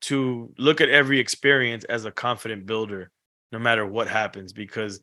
to 0.00 0.52
look 0.58 0.80
at 0.80 0.88
every 0.88 1.20
experience 1.20 1.84
as 1.84 2.04
a 2.04 2.10
confident 2.10 2.66
builder 2.66 3.10
no 3.52 3.58
matter 3.58 3.86
what 3.86 4.08
happens 4.08 4.52
because 4.52 5.00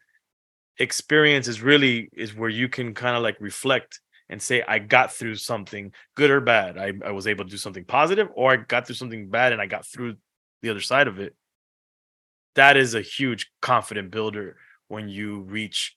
experience 0.79 1.47
is 1.47 1.61
really 1.61 2.09
is 2.13 2.35
where 2.35 2.49
you 2.49 2.67
can 2.67 2.93
kind 2.93 3.15
of 3.15 3.23
like 3.23 3.37
reflect 3.39 4.01
and 4.29 4.41
say 4.41 4.63
i 4.67 4.77
got 4.79 5.13
through 5.13 5.35
something 5.35 5.91
good 6.15 6.29
or 6.29 6.39
bad. 6.39 6.77
I, 6.77 6.93
I 7.05 7.11
was 7.11 7.27
able 7.27 7.45
to 7.45 7.51
do 7.51 7.57
something 7.57 7.85
positive 7.85 8.27
or 8.35 8.51
i 8.51 8.57
got 8.57 8.85
through 8.85 8.95
something 8.95 9.29
bad 9.29 9.53
and 9.53 9.61
i 9.61 9.65
got 9.65 9.85
through 9.85 10.15
the 10.61 10.69
other 10.69 10.81
side 10.81 11.07
of 11.07 11.19
it. 11.19 11.35
That 12.55 12.77
is 12.77 12.95
a 12.95 13.01
huge 13.01 13.51
confident 13.61 14.11
builder 14.11 14.57
when 14.87 15.07
you 15.07 15.41
reach 15.41 15.95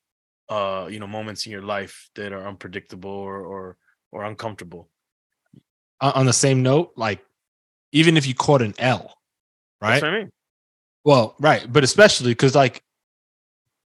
uh 0.49 0.89
you 0.91 0.99
know 0.99 1.07
moments 1.07 1.47
in 1.47 1.53
your 1.53 1.63
life 1.63 2.11
that 2.15 2.33
are 2.33 2.47
unpredictable 2.47 3.11
or 3.11 3.41
or 3.41 3.77
or 4.11 4.25
uncomfortable. 4.25 4.89
On 6.01 6.27
the 6.27 6.33
same 6.33 6.63
note, 6.63 6.93
like 6.97 7.25
even 7.93 8.17
if 8.17 8.27
you 8.27 8.35
caught 8.35 8.61
an 8.61 8.75
L, 8.79 9.15
right? 9.81 9.91
That's 9.93 10.03
what 10.03 10.15
I 10.15 10.19
mean. 10.19 10.31
Well, 11.05 11.37
right, 11.39 11.73
but 11.73 11.85
especially 11.85 12.33
because 12.33 12.55
like 12.57 12.83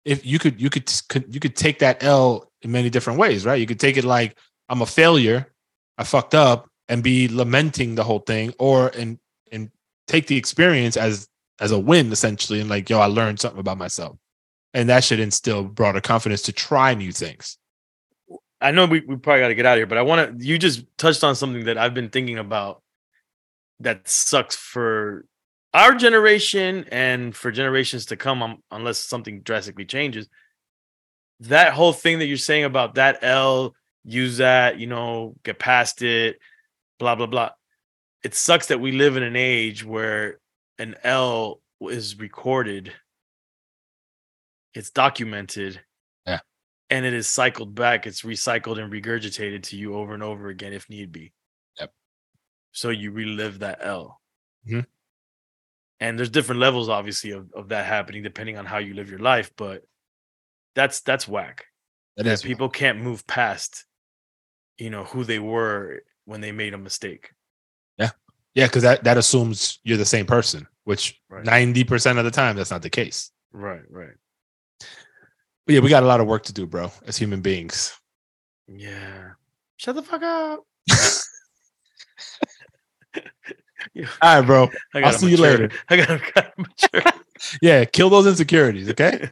if 0.04 0.24
you 0.24 0.38
could 0.38 0.60
you 0.60 0.70
could 0.70 0.90
could- 1.08 1.32
you 1.34 1.40
could 1.40 1.56
take 1.56 1.78
that 1.80 2.02
L 2.02 2.50
in 2.62 2.70
many 2.70 2.90
different 2.90 3.18
ways, 3.18 3.44
right? 3.44 3.60
You 3.60 3.66
could 3.66 3.80
take 3.80 3.96
it 3.96 4.04
like 4.04 4.38
I'm 4.68 4.82
a 4.82 4.86
failure, 4.86 5.52
I 5.98 6.04
fucked 6.04 6.34
up, 6.34 6.68
and 6.88 7.02
be 7.02 7.28
lamenting 7.28 7.94
the 7.94 8.04
whole 8.04 8.20
thing, 8.20 8.54
or 8.58 8.88
and 8.88 9.18
and 9.50 9.70
take 10.06 10.26
the 10.26 10.36
experience 10.36 10.96
as 10.96 11.28
as 11.60 11.70
a 11.72 11.78
win 11.78 12.12
essentially, 12.12 12.60
and 12.60 12.70
like 12.70 12.88
yo, 12.90 13.00
I 13.00 13.06
learned 13.06 13.40
something 13.40 13.60
about 13.60 13.78
myself, 13.78 14.16
and 14.74 14.88
that 14.88 15.04
should 15.04 15.20
instill 15.20 15.64
broader 15.64 16.00
confidence 16.00 16.42
to 16.42 16.52
try 16.52 16.92
new 16.92 17.12
things. 17.12 17.56
I 18.60 18.72
know 18.72 18.86
we, 18.86 19.00
we 19.00 19.16
probably 19.16 19.40
got 19.40 19.48
to 19.48 19.54
get 19.54 19.66
out 19.66 19.74
of 19.74 19.78
here, 19.78 19.86
but 19.86 19.98
I 19.98 20.02
want 20.02 20.38
to. 20.38 20.44
You 20.44 20.58
just 20.58 20.84
touched 20.98 21.24
on 21.24 21.36
something 21.36 21.64
that 21.64 21.78
I've 21.78 21.94
been 21.94 22.10
thinking 22.10 22.38
about 22.38 22.82
that 23.80 24.08
sucks 24.08 24.56
for 24.56 25.24
our 25.72 25.94
generation 25.94 26.86
and 26.90 27.34
for 27.34 27.50
generations 27.50 28.06
to 28.06 28.16
come, 28.16 28.42
um, 28.42 28.62
unless 28.70 28.98
something 28.98 29.42
drastically 29.42 29.84
changes. 29.84 30.28
That 31.40 31.72
whole 31.72 31.92
thing 31.92 32.20
that 32.20 32.26
you're 32.26 32.36
saying 32.36 32.64
about 32.64 32.94
that 32.94 33.18
L, 33.22 33.74
use 34.04 34.38
that, 34.38 34.78
you 34.78 34.86
know, 34.86 35.34
get 35.42 35.58
past 35.58 36.00
it, 36.02 36.38
blah, 36.98 37.16
blah, 37.16 37.26
blah. 37.26 37.50
It 38.22 38.34
sucks 38.34 38.68
that 38.68 38.80
we 38.80 38.92
live 38.92 39.16
in 39.16 39.22
an 39.22 39.36
age 39.36 39.84
where 39.84 40.38
an 40.78 40.94
L 41.02 41.60
is 41.80 42.18
recorded, 42.18 42.92
it's 44.74 44.90
documented 44.90 45.80
yeah 46.26 46.40
and 46.90 47.06
it 47.06 47.14
is 47.14 47.28
cycled 47.28 47.74
back. 47.74 48.06
It's 48.06 48.22
recycled 48.22 48.78
and 48.82 48.92
regurgitated 48.92 49.62
to 49.64 49.76
you 49.76 49.96
over 49.96 50.12
and 50.14 50.22
over 50.22 50.48
again 50.48 50.72
if 50.74 50.88
need 50.90 51.10
be. 51.12 51.32
Yep. 51.80 51.92
So 52.72 52.90
you 52.90 53.10
relive 53.10 53.60
that 53.60 53.78
L. 53.82 54.20
Mhm. 54.68 54.84
And 56.00 56.18
there's 56.18 56.28
different 56.30 56.60
levels, 56.60 56.88
obviously, 56.88 57.30
of, 57.30 57.50
of 57.52 57.68
that 57.70 57.86
happening 57.86 58.22
depending 58.22 58.58
on 58.58 58.66
how 58.66 58.78
you 58.78 58.94
live 58.94 59.08
your 59.10 59.20
life. 59.20 59.50
But 59.56 59.82
that's 60.74 61.00
that's 61.00 61.26
whack. 61.26 61.66
That 62.16 62.42
people 62.42 62.68
can't 62.68 63.00
move 63.00 63.26
past, 63.26 63.86
you 64.78 64.90
know, 64.90 65.04
who 65.04 65.24
they 65.24 65.38
were 65.38 66.02
when 66.26 66.40
they 66.40 66.52
made 66.52 66.74
a 66.74 66.78
mistake. 66.78 67.32
yeah, 67.98 68.10
Yeah, 68.54 68.66
because 68.66 68.82
that 68.82 69.04
that 69.04 69.16
assumes 69.16 69.80
you're 69.84 69.96
the 69.98 70.04
same 70.04 70.26
person, 70.26 70.66
which 70.84 71.20
Right. 71.30 71.44
ninety 71.44 71.82
percent 71.84 72.18
of 72.18 72.24
the 72.24 72.30
time 72.30 72.56
that's 72.56 72.70
not 72.70 72.82
the 72.82 72.90
case. 72.90 73.32
Right, 73.52 73.82
right. 73.90 74.14
But 74.80 75.74
yeah, 75.74 75.80
we 75.80 75.88
got 75.88 76.02
a 76.02 76.06
lot 76.06 76.20
of 76.20 76.26
work 76.26 76.42
to 76.44 76.52
do, 76.52 76.66
bro, 76.66 76.90
as 77.06 77.16
human 77.16 77.40
beings. 77.40 77.98
Yeah. 78.68 79.30
Shut 79.76 79.94
the 79.94 80.02
fuck 80.02 80.22
up. 80.22 80.64
All 84.22 84.36
right, 84.40 84.40
bro. 84.46 84.64
I 84.94 84.98
I'll 84.98 85.02
gotta 85.02 85.18
see 85.18 85.30
you 85.30 85.36
later. 85.36 85.70
I 85.88 85.96
gotta, 85.96 86.20
gotta 86.34 86.52
mature. 86.56 87.02
Yeah, 87.60 87.84
kill 87.84 88.10
those 88.10 88.26
insecurities, 88.26 88.88
okay? 88.90 89.28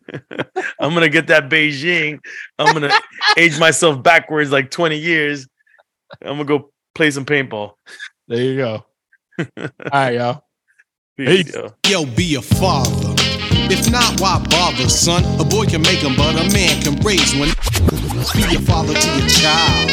I'm 0.81 0.95
gonna 0.95 1.09
get 1.09 1.27
that 1.29 1.49
Beijing. 1.49 2.19
I'm 2.59 2.73
gonna 2.73 2.91
age 3.37 3.59
myself 3.59 4.03
backwards 4.03 4.51
like 4.51 4.71
20 4.71 4.97
years. 4.97 5.49
I'm 6.21 6.37
gonna 6.37 6.45
go 6.45 6.71
play 6.95 7.11
some 7.11 7.25
paintball. 7.25 7.73
There 8.29 8.43
you 8.43 8.57
go. 8.57 8.85
All 9.39 9.69
right, 9.93 10.15
y'all. 10.15 10.45
Peace, 11.17 11.45
Peace. 11.45 11.55
yo. 11.55 11.75
Yo, 11.89 12.07
be 12.07 12.35
a 12.35 12.43
father. 12.43 13.02
If 13.75 13.91
not, 13.91 14.21
why 14.21 14.39
bother, 14.51 14.87
son? 14.91 15.25
A 15.41 15.45
boy 15.45 15.65
can 15.65 15.81
make 15.81 16.05
make 16.05 16.05
'em, 16.05 16.15
but 16.15 16.37
a 16.37 16.45
man 16.53 16.83
can 16.83 16.95
raise 17.01 17.35
one. 17.35 17.49
Be 18.35 18.43
a 18.55 18.61
father 18.61 18.93
to 18.93 19.09
your 19.17 19.29
child. 19.41 19.89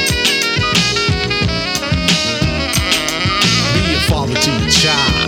Be 3.74 3.94
a 3.96 4.02
father 4.10 4.36
to 4.36 4.52
your 4.52 4.70
child. 4.70 5.19